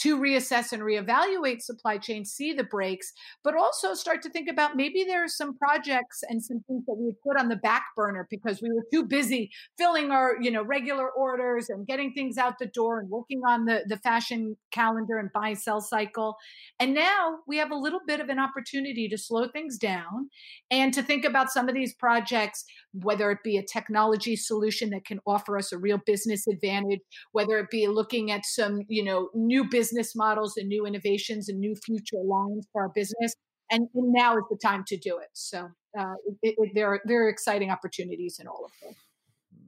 to 0.00 0.18
reassess 0.18 0.72
and 0.72 0.82
reevaluate 0.82 1.60
supply 1.60 1.98
chain, 1.98 2.24
see 2.24 2.54
the 2.54 2.64
breaks, 2.64 3.12
but 3.44 3.54
also 3.54 3.92
start 3.92 4.22
to 4.22 4.30
think 4.30 4.48
about 4.48 4.74
maybe 4.74 5.04
there 5.04 5.22
are 5.22 5.28
some 5.28 5.56
projects 5.58 6.22
and 6.28 6.42
some 6.42 6.62
things 6.66 6.84
that 6.86 6.96
we 6.98 7.12
put 7.22 7.38
on 7.38 7.48
the 7.48 7.56
back 7.56 7.84
burner 7.94 8.26
because 8.30 8.62
we 8.62 8.70
were 8.72 8.84
too 8.90 9.04
busy 9.04 9.50
filling 9.76 10.10
our, 10.10 10.36
you 10.40 10.50
know, 10.50 10.62
regular 10.62 11.10
orders 11.10 11.68
and 11.68 11.86
getting 11.86 12.12
things 12.14 12.38
out 12.38 12.54
the 12.58 12.66
door 12.66 12.98
and 12.98 13.10
working 13.10 13.42
on 13.46 13.66
the, 13.66 13.84
the 13.88 13.98
fashion 13.98 14.56
calendar 14.70 15.18
and 15.18 15.30
buy 15.34 15.52
sell 15.52 15.82
cycle. 15.82 16.36
And 16.78 16.94
now 16.94 17.40
we 17.46 17.58
have 17.58 17.70
a 17.70 17.76
little 17.76 18.00
bit 18.06 18.20
of 18.20 18.30
an 18.30 18.38
opportunity 18.38 19.06
to 19.06 19.18
slow 19.18 19.48
things 19.48 19.76
down 19.76 20.30
and 20.70 20.94
to 20.94 21.02
think 21.02 21.26
about 21.26 21.50
some 21.50 21.68
of 21.68 21.74
these 21.74 21.94
projects, 21.94 22.64
whether 22.94 23.30
it 23.30 23.38
be 23.44 23.58
a 23.58 23.62
technology 23.62 24.34
solution 24.34 24.88
that 24.90 25.04
can 25.04 25.20
offer 25.26 25.58
us 25.58 25.72
a 25.72 25.78
real 25.78 25.98
business 26.06 26.46
advantage, 26.46 27.00
whether 27.32 27.58
it 27.58 27.68
be 27.70 27.86
looking 27.86 28.30
at 28.30 28.46
some, 28.46 28.80
you 28.88 29.04
know, 29.04 29.28
new 29.34 29.68
business 29.68 29.89
business 29.90 30.14
models 30.14 30.56
and 30.56 30.68
new 30.68 30.86
innovations 30.86 31.48
and 31.48 31.58
new 31.58 31.74
future 31.84 32.22
lines 32.24 32.66
for 32.72 32.82
our 32.82 32.88
business 32.88 33.34
and, 33.70 33.88
and 33.94 34.12
now 34.12 34.36
is 34.36 34.44
the 34.50 34.56
time 34.56 34.84
to 34.86 34.96
do 34.96 35.18
it. 35.18 35.28
So 35.32 35.68
uh, 35.98 36.14
it, 36.42 36.54
it, 36.58 36.70
there 36.74 36.88
are 36.88 37.00
are 37.08 37.28
exciting 37.28 37.70
opportunities 37.70 38.38
in 38.40 38.46
all 38.46 38.64
of 38.64 38.70
them. 38.82 38.94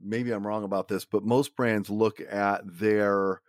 Maybe 0.03 0.31
I'm 0.31 0.45
wrong 0.45 0.63
about 0.63 0.87
this, 0.87 1.05
but 1.05 1.23
most 1.23 1.55
brands 1.55 1.89
look 1.89 2.19
at 2.19 2.61
their 2.65 3.41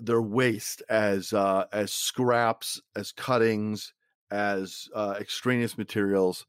their 0.00 0.22
waste 0.22 0.82
as 0.88 1.32
uh, 1.32 1.66
as 1.72 1.92
scraps, 1.92 2.80
as 2.96 3.12
cuttings, 3.12 3.92
as 4.30 4.88
uh, 4.94 5.16
extraneous 5.20 5.78
materials, 5.78 6.46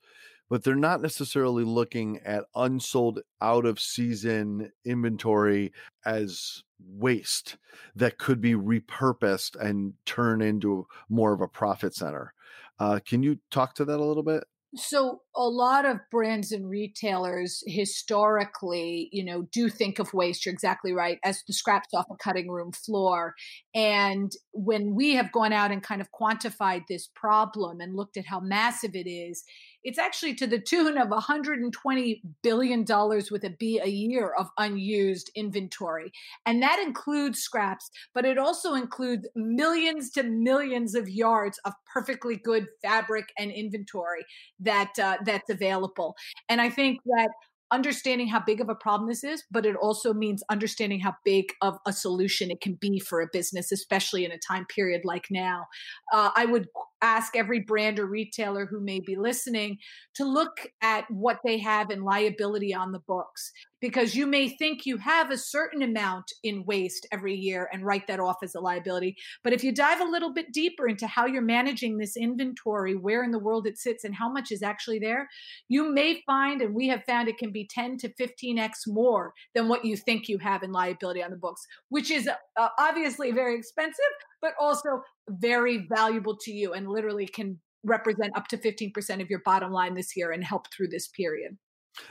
but 0.50 0.64
they're 0.64 0.76
not 0.76 1.02
necessarily 1.02 1.64
looking 1.64 2.20
at 2.26 2.46
unsold 2.56 3.20
out 3.42 3.66
of 3.66 3.80
season 3.80 4.72
inventory 4.86 5.74
as 6.06 6.64
waste 6.80 7.58
that 7.96 8.18
could 8.18 8.40
be 8.42 8.54
repurposed 8.54 9.56
and 9.60 9.94
turn 10.06 10.42
into 10.42 10.88
more 11.10 11.34
of 11.34 11.42
a 11.42 11.48
profit 11.48 11.94
center. 11.94 12.34
Uh, 12.80 13.00
can 13.06 13.24
you 13.24 13.40
talk 13.50 13.74
to 13.76 13.86
that 13.86 14.00
a 14.00 14.04
little 14.04 14.24
bit? 14.24 14.44
So 14.76 15.22
a 15.38 15.48
lot 15.48 15.86
of 15.86 16.00
brands 16.10 16.52
and 16.52 16.68
retailers 16.68 17.64
historically, 17.68 19.08
you 19.12 19.24
know, 19.24 19.44
do 19.52 19.70
think 19.70 20.00
of 20.00 20.14
waste, 20.14 20.46
you're 20.46 20.54
exactly 20.54 20.92
right, 20.92 21.20
as 21.24 21.44
the 21.46 21.54
scraps 21.54 21.94
off 21.94 22.08
a 22.12 22.16
cutting 22.16 22.50
room 22.50 22.72
floor. 22.72 23.36
And 23.76 24.32
when 24.52 24.96
we 24.96 25.14
have 25.14 25.32
gone 25.32 25.54
out 25.54 25.72
and 25.72 25.84
kind 25.84 26.02
of 26.02 26.10
quantified 26.12 26.84
this 26.90 27.08
problem 27.16 27.80
and 27.80 27.96
looked 27.96 28.18
at 28.18 28.26
how 28.26 28.40
massive 28.40 28.96
it 28.96 29.08
is, 29.08 29.44
it's 29.84 30.00
actually 30.00 30.34
to 30.36 30.48
the 30.48 30.60
tune 30.60 30.98
of 30.98 31.10
120 31.10 32.22
billion 32.44 32.84
dollars 32.84 33.32
with 33.32 33.46
a 33.46 33.50
B 33.50 33.80
a 33.82 33.88
year 33.88 34.34
of 34.38 34.48
unused 34.58 35.32
inventory. 35.34 36.12
And 36.46 36.62
that 36.62 36.84
includes 36.86 37.40
scraps, 37.40 37.90
but 38.14 38.26
it 38.26 38.38
also 38.38 38.74
includes 38.74 39.28
millions 39.36 40.12
to 40.12 40.24
millions 40.24 40.94
of 40.94 41.08
yards 41.08 41.58
of 41.64 41.74
perfectly 41.86 42.36
good 42.36 42.68
fabric 42.82 43.30
and 43.38 43.50
inventory 43.50 44.26
that 44.60 44.92
uh, 45.02 45.18
that's 45.28 45.50
available. 45.50 46.16
And 46.50 46.62
I 46.62 46.70
think 46.70 47.00
that 47.06 47.30
understanding 47.72 48.28
how 48.28 48.40
big 48.40 48.62
of 48.62 48.70
a 48.70 48.76
problem 48.76 49.10
this 49.10 49.24
is, 49.24 49.44
but 49.52 49.66
it 49.66 49.76
also 49.76 50.14
means 50.14 50.42
understanding 50.50 51.00
how 51.00 51.14
big 51.26 51.52
of 51.62 51.78
a 51.86 51.92
solution 51.92 52.50
it 52.50 52.62
can 52.62 52.76
be 52.76 53.00
for 53.00 53.22
a 53.22 53.28
business, 53.34 53.72
especially 53.72 54.24
in 54.24 54.32
a 54.32 54.40
time 54.40 54.66
period 54.74 55.02
like 55.04 55.28
now. 55.30 55.66
Uh, 56.14 56.30
I 56.36 56.46
would 56.46 56.68
ask 57.02 57.36
every 57.36 57.60
brand 57.60 58.00
or 58.00 58.06
retailer 58.06 58.66
who 58.66 58.80
may 58.80 59.00
be 59.00 59.16
listening 59.16 59.78
to 60.16 60.26
look 60.26 60.68
at 60.82 61.06
what 61.10 61.40
they 61.46 61.58
have 61.58 61.92
in 61.92 62.04
liability 62.04 62.74
on 62.74 62.92
the 62.92 63.00
books 63.08 63.52
because 63.80 64.16
you 64.16 64.26
may 64.26 64.50
think 64.50 64.86
you 64.86 64.98
have 64.98 65.30
a 65.30 65.38
certain 65.38 65.82
amount 65.82 66.32
in 66.44 66.64
waste 66.66 67.06
every 67.12 67.36
year 67.36 67.70
and 67.72 67.86
write 67.86 68.08
that 68.08 68.20
off 68.20 68.38
as 68.44 68.56
a 68.56 68.60
liability. 68.60 69.16
But 69.44 69.54
if 69.54 69.64
you 69.64 69.72
dive 69.72 70.02
a 70.02 70.10
little 70.10 70.34
bit 70.34 70.52
deeper 70.52 70.88
into 70.88 71.06
how 71.08 71.26
you're 71.26 71.42
managing 71.42 71.98
this 71.98 72.18
inventory, 72.18 72.96
where 72.96 73.24
in 73.24 73.32
the 73.32 73.40
world 73.40 73.68
it 73.68 73.78
sits, 73.78 74.04
and 74.04 74.16
how 74.16 74.32
much 74.32 74.52
is 74.52 74.64
actually 74.64 75.00
there, 75.00 75.28
you 75.68 75.92
may 75.94 76.24
find, 76.26 76.62
and 76.62 76.74
we 76.74 76.88
have 76.88 77.04
found 77.06 77.28
it 77.28 77.38
can 77.38 77.52
be 77.52 77.68
10 77.70 77.98
to 77.98 78.10
15x 78.10 78.72
more 78.88 79.34
than 79.54 79.68
what 79.68 79.86
you 79.86 79.96
think 79.96 80.28
you 80.28 80.40
have 80.40 80.64
in 80.64 80.72
liability 80.72 81.24
on 81.24 81.32
the 81.32 81.38
books, 81.38 81.66
which 81.90 82.10
is 82.10 82.28
uh, 82.28 82.68
obviously 82.80 83.32
very 83.32 83.58
expensive, 83.58 83.96
but 84.42 84.54
also 84.60 85.02
very 85.30 85.88
valuable 85.90 86.38
to 86.38 86.52
you 86.52 86.74
and 86.74 86.88
literally 86.88 87.28
can 87.28 87.60
represent 87.84 88.36
up 88.36 88.48
to 88.50 88.58
15% 88.58 89.22
of 89.22 89.30
your 89.30 89.42
bottom 89.46 89.72
line 89.72 89.94
this 89.94 90.16
year 90.16 90.32
and 90.32 90.44
help 90.44 90.72
through 90.72 90.88
this 90.90 91.08
period. 91.08 91.58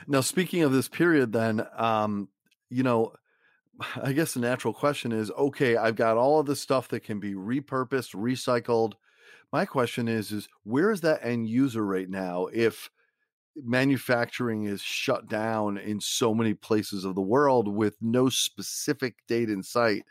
Now, 0.07 0.21
speaking 0.21 0.63
of 0.63 0.71
this 0.71 0.87
period, 0.87 1.31
then, 1.31 1.65
um, 1.77 2.29
you 2.69 2.83
know, 2.83 3.13
I 4.01 4.13
guess 4.13 4.33
the 4.33 4.39
natural 4.39 4.73
question 4.73 5.11
is 5.11 5.31
okay, 5.31 5.77
I've 5.77 5.95
got 5.95 6.17
all 6.17 6.39
of 6.39 6.45
the 6.45 6.55
stuff 6.55 6.87
that 6.89 7.01
can 7.01 7.19
be 7.19 7.33
repurposed, 7.33 8.15
recycled. 8.15 8.93
My 9.51 9.65
question 9.65 10.07
is, 10.07 10.31
is 10.31 10.49
where 10.63 10.91
is 10.91 11.01
that 11.01 11.23
end 11.23 11.47
user 11.47 11.85
right 11.85 12.09
now 12.09 12.47
if 12.51 12.89
manufacturing 13.55 14.65
is 14.65 14.81
shut 14.81 15.27
down 15.27 15.77
in 15.77 15.99
so 15.99 16.33
many 16.33 16.53
places 16.53 17.05
of 17.05 17.15
the 17.15 17.21
world 17.21 17.67
with 17.67 17.95
no 18.01 18.29
specific 18.29 19.15
date 19.27 19.49
in 19.49 19.63
sight 19.63 20.03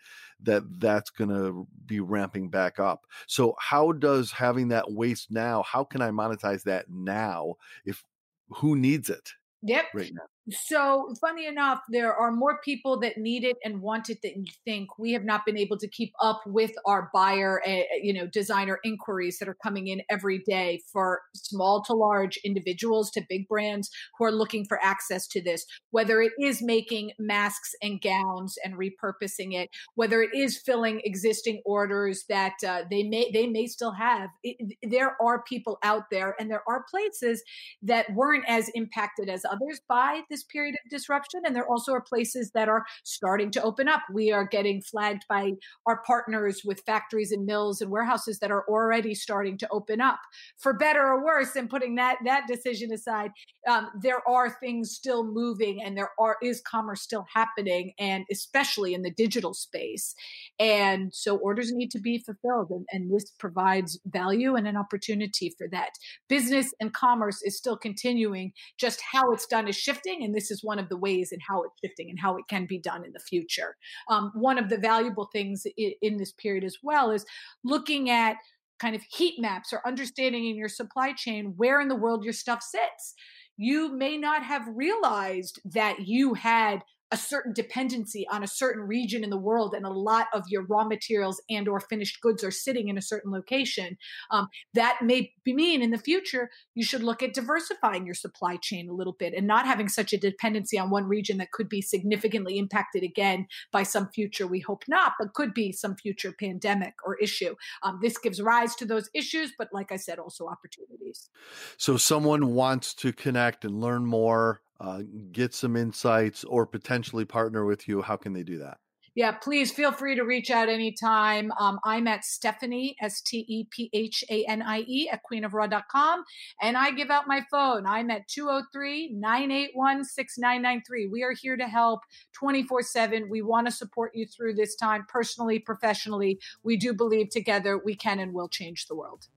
that 0.43 0.63
that's 0.81 1.11
going 1.11 1.31
to 1.31 1.67
be 1.87 2.01
ramping 2.01 2.49
back 2.49 2.79
up. 2.79 3.07
So 3.27 3.55
how 3.59 3.93
does 3.93 4.31
having 4.31 4.69
that 4.69 4.91
waste 4.93 5.31
now, 5.31 5.63
how 5.63 5.85
can 5.85 6.03
I 6.03 6.11
monetize 6.11 6.63
that 6.65 6.87
now 6.91 7.55
if 7.85 8.03
who 8.49 8.77
needs 8.77 9.11
it? 9.11 9.33
Yep. 9.63 9.87
Right 9.95 10.13
now. 10.15 10.23
So, 10.49 11.13
funny 11.21 11.47
enough, 11.47 11.81
there 11.89 12.15
are 12.15 12.31
more 12.31 12.61
people 12.65 13.01
that 13.01 13.19
need 13.19 13.43
it 13.43 13.57
and 13.65 13.83
want 13.83 14.09
it 14.11 14.19
than 14.23 14.45
you 14.45 14.53
think. 14.65 14.97
We 14.97 15.13
have 15.13 15.25
not 15.25 15.45
been 15.45 15.59
able 15.59 15.77
to 15.79 15.89
keep 15.89 16.13
up 16.23 16.41
with 16.47 16.71
our 16.87 17.11
buyer, 17.13 17.61
uh, 17.67 17.83
you 18.01 18.13
know, 18.13 18.29
designer 18.29 18.79
inquiries 18.85 19.39
that 19.41 19.49
are 19.49 19.57
coming 19.61 19.89
in 19.89 20.03
every 20.09 20.39
day 20.47 20.83
for 20.93 21.23
small 21.35 21.83
to 21.85 21.95
large 21.95 22.39
individuals 22.45 23.11
to 23.13 23.23
big 23.29 23.49
brands 23.49 23.91
who 24.17 24.25
are 24.25 24.31
looking 24.31 24.65
for 24.65 24.79
access 24.85 25.27
to 25.29 25.43
this. 25.43 25.67
Whether 25.91 26.23
it 26.23 26.33
is 26.41 26.63
making 26.63 27.11
masks 27.19 27.73
and 27.83 28.01
gowns 28.01 28.57
and 28.65 28.75
repurposing 28.75 29.53
it, 29.53 29.69
whether 29.97 30.23
it 30.23 30.31
is 30.33 30.63
filling 30.65 31.01
existing 31.03 31.61
orders 31.65 32.25
that 32.29 32.55
uh, 32.65 32.83
they 32.89 33.03
may 33.03 33.33
they 33.33 33.49
may 33.49 33.67
still 33.67 33.93
have. 33.93 34.31
It, 34.45 34.77
there 34.89 35.17
are 35.21 35.43
people 35.43 35.79
out 35.83 36.05
there, 36.13 36.37
and 36.39 36.49
there 36.49 36.63
are 36.69 36.85
places 36.89 37.43
that 37.83 38.07
weren't 38.15 38.45
as 38.47 38.69
impacted 38.75 39.29
as 39.29 39.45
others 39.45 39.81
by 39.89 40.21
this 40.31 40.36
this 40.37 40.45
period 40.45 40.75
of 40.75 40.91
disruption. 40.91 41.41
And 41.47 41.57
there 41.57 41.69
also 41.69 41.93
are 41.93 42.01
places 42.03 42.51
that 42.53 42.69
are 42.69 42.85
starting 43.05 43.51
to 43.53 43.63
open 43.63 43.89
up. 43.89 44.03
We 44.13 44.33
are 44.33 44.47
getting 44.47 44.83
flagged 44.83 45.23
by 45.29 45.53
our 45.87 46.03
partners 46.07 46.61
with 46.63 46.83
factories 46.85 47.33
and 47.33 47.47
mills 47.47 47.81
and 47.81 47.91
warehouses 47.91 48.39
that 48.41 48.51
are 48.51 48.65
already 48.69 49.15
starting 49.15 49.57
to 49.59 49.69
open 49.71 50.01
up. 50.01 50.19
For 50.59 50.75
better 50.75 51.03
or 51.03 51.25
worse, 51.25 51.57
and 51.57 51.71
putting 51.71 51.95
that 51.95 52.19
that 52.27 52.43
decision 52.47 52.93
aside, 52.93 53.31
um, 53.69 53.89
there 54.03 54.27
are 54.29 54.51
things 54.51 54.91
still 54.91 55.25
moving, 55.25 55.83
and 55.83 55.97
there 55.97 56.11
are 56.19 56.37
is 56.43 56.61
commerce 56.61 57.01
still 57.01 57.25
happening, 57.33 57.93
and 57.99 58.25
especially 58.31 58.93
in 58.93 59.03
the 59.03 59.11
digital 59.11 59.55
space. 59.55 60.15
And 60.59 61.15
so 61.15 61.37
orders 61.37 61.73
need 61.73 61.91
to 61.93 61.99
be 61.99 62.19
fulfilled, 62.19 62.71
and, 62.71 62.87
and 62.93 63.11
this 63.11 63.31
provides 63.39 63.99
value 64.07 64.55
and 64.55 64.69
an 64.69 64.77
opportunity 64.77 65.55
for 65.57 65.67
that. 65.73 65.93
Business 66.29 66.75
and 66.81 66.93
commerce 66.93 67.41
is 67.43 67.57
still 67.57 67.77
continuing. 67.77 68.53
Just 68.79 69.01
how 69.01 69.33
it's 69.33 69.47
done 69.47 69.69
is 69.69 69.77
shifting 69.77 70.23
and 70.27 70.35
this 70.35 70.51
is 70.51 70.63
one 70.63 70.79
of 70.79 70.91
the 70.91 70.97
ways 70.97 71.33
in 71.33 71.41
how 71.41 71.63
it's 71.63 71.75
shifting 71.83 72.11
and 72.11 72.21
how 72.21 72.37
it 72.37 72.45
can 72.49 72.67
be 72.67 72.79
done 72.79 73.05
in 73.05 73.13
the 73.13 73.21
future. 73.21 73.77
Um, 74.11 74.31
one 74.35 74.59
of 74.59 74.69
the 74.69 74.77
valuable 74.77 75.31
things 75.33 75.67
in, 75.79 75.93
in 76.03 76.17
this 76.19 76.33
period 76.33 76.65
as 76.65 76.77
well 76.83 77.11
is 77.11 77.25
looking 77.65 78.11
at 78.11 78.37
kind 78.79 78.95
of 78.95 79.03
heat 79.09 79.41
maps 79.41 79.73
or 79.73 79.81
understanding 79.87 80.47
in 80.47 80.57
your 80.57 80.69
supply 80.69 81.13
chain 81.13 81.55
where 81.57 81.81
in 81.81 81.89
the 81.89 81.97
world 81.97 82.25
your 82.25 82.35
stuff 82.35 82.63
sits. 82.63 83.15
You 83.57 83.97
may 83.97 84.19
not 84.19 84.43
have 84.43 84.69
realized 84.69 85.61
that 85.65 86.07
you 86.07 86.35
had 86.35 86.83
a 87.13 87.17
certain 87.17 87.53
dependency 87.53 88.27
on 88.31 88.43
a 88.43 88.49
certain 88.49 88.83
region 88.83 89.23
in 89.23 89.31
the 89.31 89.39
world 89.39 89.75
and 89.75 89.87
a 89.87 89.91
lot 89.91 90.27
of 90.33 90.43
your 90.49 90.63
raw 90.67 90.85
materials 90.85 91.41
and 91.49 91.69
or 91.69 91.79
finished 91.79 92.21
goods 92.21 92.43
are 92.43 92.51
sitting 92.51 92.89
in 92.89 92.99
a 92.99 93.03
certain 93.03 93.31
location. 93.31 93.97
Um, 94.31 94.49
that 94.75 94.99
may 95.03 95.33
mean 95.47 95.83
in 95.83 95.91
the 95.91 95.99
future 95.99 96.51
you 96.75 96.85
should 96.85 97.03
look 97.03 97.23
at 97.23 97.33
diversifying 97.33 98.07
your 98.07 98.15
supply 98.15 98.57
chain 98.57 98.89
a 98.89 98.93
little 98.93 99.15
bit 99.19 99.35
and 99.35 99.47
not 99.47 99.67
having 99.67 99.89
such 99.89 100.13
a 100.13 100.19
dependency 100.19 100.79
on 100.79 100.91
one 100.91 101.05
region 101.05 101.39
that 101.39 101.53
could 101.53 101.69
be 101.69 101.81
significantly 101.81 102.59
impacted 102.59 103.05
again 103.05 103.47
by 103.73 103.85
some 103.85 104.09
future 104.09 104.47
we 104.47 104.61
hope 104.61 104.83
not 104.89 105.13
but 105.19 105.35
could 105.35 105.55
be 105.55 105.71
some 105.71 105.95
future 105.97 106.35
pandemic 106.39 106.95
or 107.05 107.17
issue. 107.19 107.55
Um, 107.85 108.01
this 108.03 108.19
gives 108.19 108.43
rise 108.43 108.75
to 108.77 108.85
those 108.85 109.09
issues 109.15 109.53
but 109.57 109.69
like 109.73 109.93
i 109.93 109.97
said 109.97 110.19
also 110.19 110.47
opportunities. 110.47 111.31
So 111.77 111.97
someone 111.97 112.55
wants 112.55 112.95
to 112.95 113.13
connect 113.13 113.65
and 113.65 113.81
learn 113.81 114.05
more 114.07 114.63
uh, 114.81 115.03
get 115.33 115.55
some 115.55 115.77
insights 115.77 116.45
or 116.45 116.67
potentially 116.67 117.25
partner 117.25 117.65
with 117.65 117.89
you, 117.89 118.03
how 118.03 118.17
can 118.17 118.33
they 118.33 118.43
do 118.43 118.59
that? 118.59 118.79
Yeah, 119.17 119.33
please 119.33 119.73
feel 119.73 119.93
free 119.93 120.15
to 120.15 120.25
reach 120.25 120.51
out 120.51 120.69
anytime. 120.69 121.51
Um, 121.59 121.81
I'm 121.85 122.07
at 122.07 122.23
Stephanie, 122.23 122.97
S 123.01 123.23
T 123.23 123.47
E 123.49 123.67
P 123.71 123.89
H 123.95 124.23
A 124.29 124.45
N 124.45 124.61
I 124.61 124.81
E, 124.81 125.09
at 125.11 125.23
queenofraw.com. 125.25 126.23
And 126.61 126.77
I 126.77 126.91
give 126.91 127.11
out 127.11 127.27
my 127.27 127.41
phone. 127.51 127.87
I'm 127.87 128.11
at 128.11 128.29
203 128.29 129.15
981 129.15 130.05
6993. 130.05 131.07
We 131.07 131.23
are 131.23 131.33
here 131.33 131.57
to 131.57 131.67
help 131.67 132.01
24 132.35 132.83
7. 132.83 133.31
We 133.31 133.41
want 133.41 133.67
to 133.67 133.73
support 133.73 134.13
you 134.15 134.27
through 134.27 134.53
this 134.53 134.77
time, 134.77 135.07
personally, 135.09 135.61
professionally. 135.61 136.39
We 136.63 136.77
do 136.77 136.93
believe 136.93 137.31
together 137.31 137.81
we 137.83 137.95
can 137.95 138.21
and 138.21 138.35
will 138.35 138.51
change 138.51 138.87
the 138.87 138.97
world. 138.97 139.29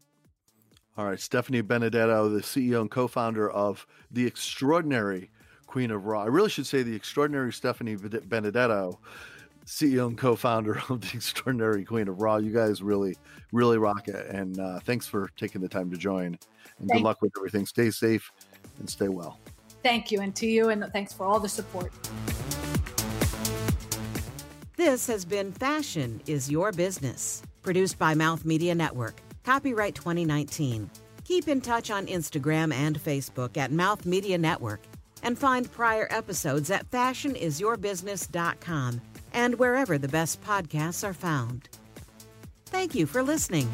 All 1.00 1.06
right, 1.06 1.18
Stephanie 1.18 1.62
Benedetto, 1.62 2.28
the 2.28 2.42
CEO 2.42 2.82
and 2.82 2.92
co-founder 2.92 3.50
of 3.52 3.88
the 4.12 4.28
extraordinary 4.28 5.32
Queen 5.66 5.92
of 5.92 6.06
Raw. 6.06 6.24
I 6.24 6.26
really 6.26 6.50
should 6.50 6.68
say 6.68 6.84
the 6.84 6.94
extraordinary 6.94 7.54
Stephanie 7.54 7.96
Benedetto, 7.96 9.00
CEO 9.66 10.08
and 10.08 10.18
co-founder 10.18 10.82
of 10.90 11.00
the 11.00 11.12
extraordinary 11.14 11.86
Queen 11.86 12.10
of 12.10 12.22
Raw. 12.22 12.36
You 12.36 12.52
guys 12.52 12.82
really, 12.82 13.16
really 13.54 13.78
rock 13.78 14.10
it, 14.10 14.28
and 14.28 14.60
uh, 14.60 14.82
thanks 14.82 15.08
for 15.08 15.30
taking 15.38 15.62
the 15.62 15.70
time 15.70 15.90
to 15.90 15.96
join. 15.96 16.38
And 16.80 16.90
Thank 16.90 16.92
good 16.92 17.02
luck 17.02 17.22
with 17.22 17.32
everything. 17.38 17.66
Stay 17.66 17.92
safe 17.92 18.30
and 18.80 18.90
stay 18.90 19.08
well. 19.08 19.40
Thank 19.82 20.12
you, 20.12 20.20
and 20.20 20.36
to 20.36 20.48
you, 20.48 20.68
and 20.68 20.84
thanks 20.92 21.14
for 21.14 21.26
all 21.26 21.40
the 21.40 21.48
support. 21.48 21.94
This 24.76 25.08
has 25.08 25.24
been 25.24 25.54
Fashion 25.54 26.20
is 26.28 26.52
Your 26.52 26.74
Business, 26.74 27.42
produced 27.62 27.98
by 27.98 28.16
Mouth 28.16 28.44
Media 28.44 28.76
Network. 28.76 29.22
Copyright 29.44 29.96
2019. 29.96 30.90
Keep 31.24 31.48
in 31.48 31.62
touch 31.62 31.90
on 31.92 32.08
Instagram 32.08 32.74
and 32.74 33.00
Facebook 33.00 33.56
at 33.58 33.72
Mouth 33.72 34.06
Media 34.06 34.38
Network 34.38 34.82
and 35.24 35.38
find 35.38 35.72
prior 35.72 36.08
episodes 36.10 36.72
at 36.72 36.90
fashionisyourbusiness.com 36.90 39.02
and 39.34 39.60
wherever 39.60 39.98
the 39.98 40.08
best 40.08 40.42
podcasts 40.42 41.08
are 41.08 41.14
found. 41.14 41.70
Thank 42.66 42.96
you 42.96 43.06
for 43.06 43.24
listening. 43.24 43.70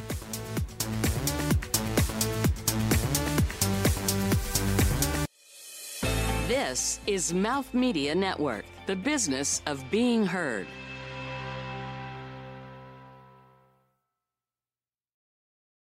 This 6.47 6.99
is 7.07 7.33
Mouth 7.33 7.73
Media 7.73 8.13
Network, 8.13 8.65
the 8.85 8.95
business 8.95 9.61
of 9.65 9.83
being 9.89 10.25
heard. 10.25 10.67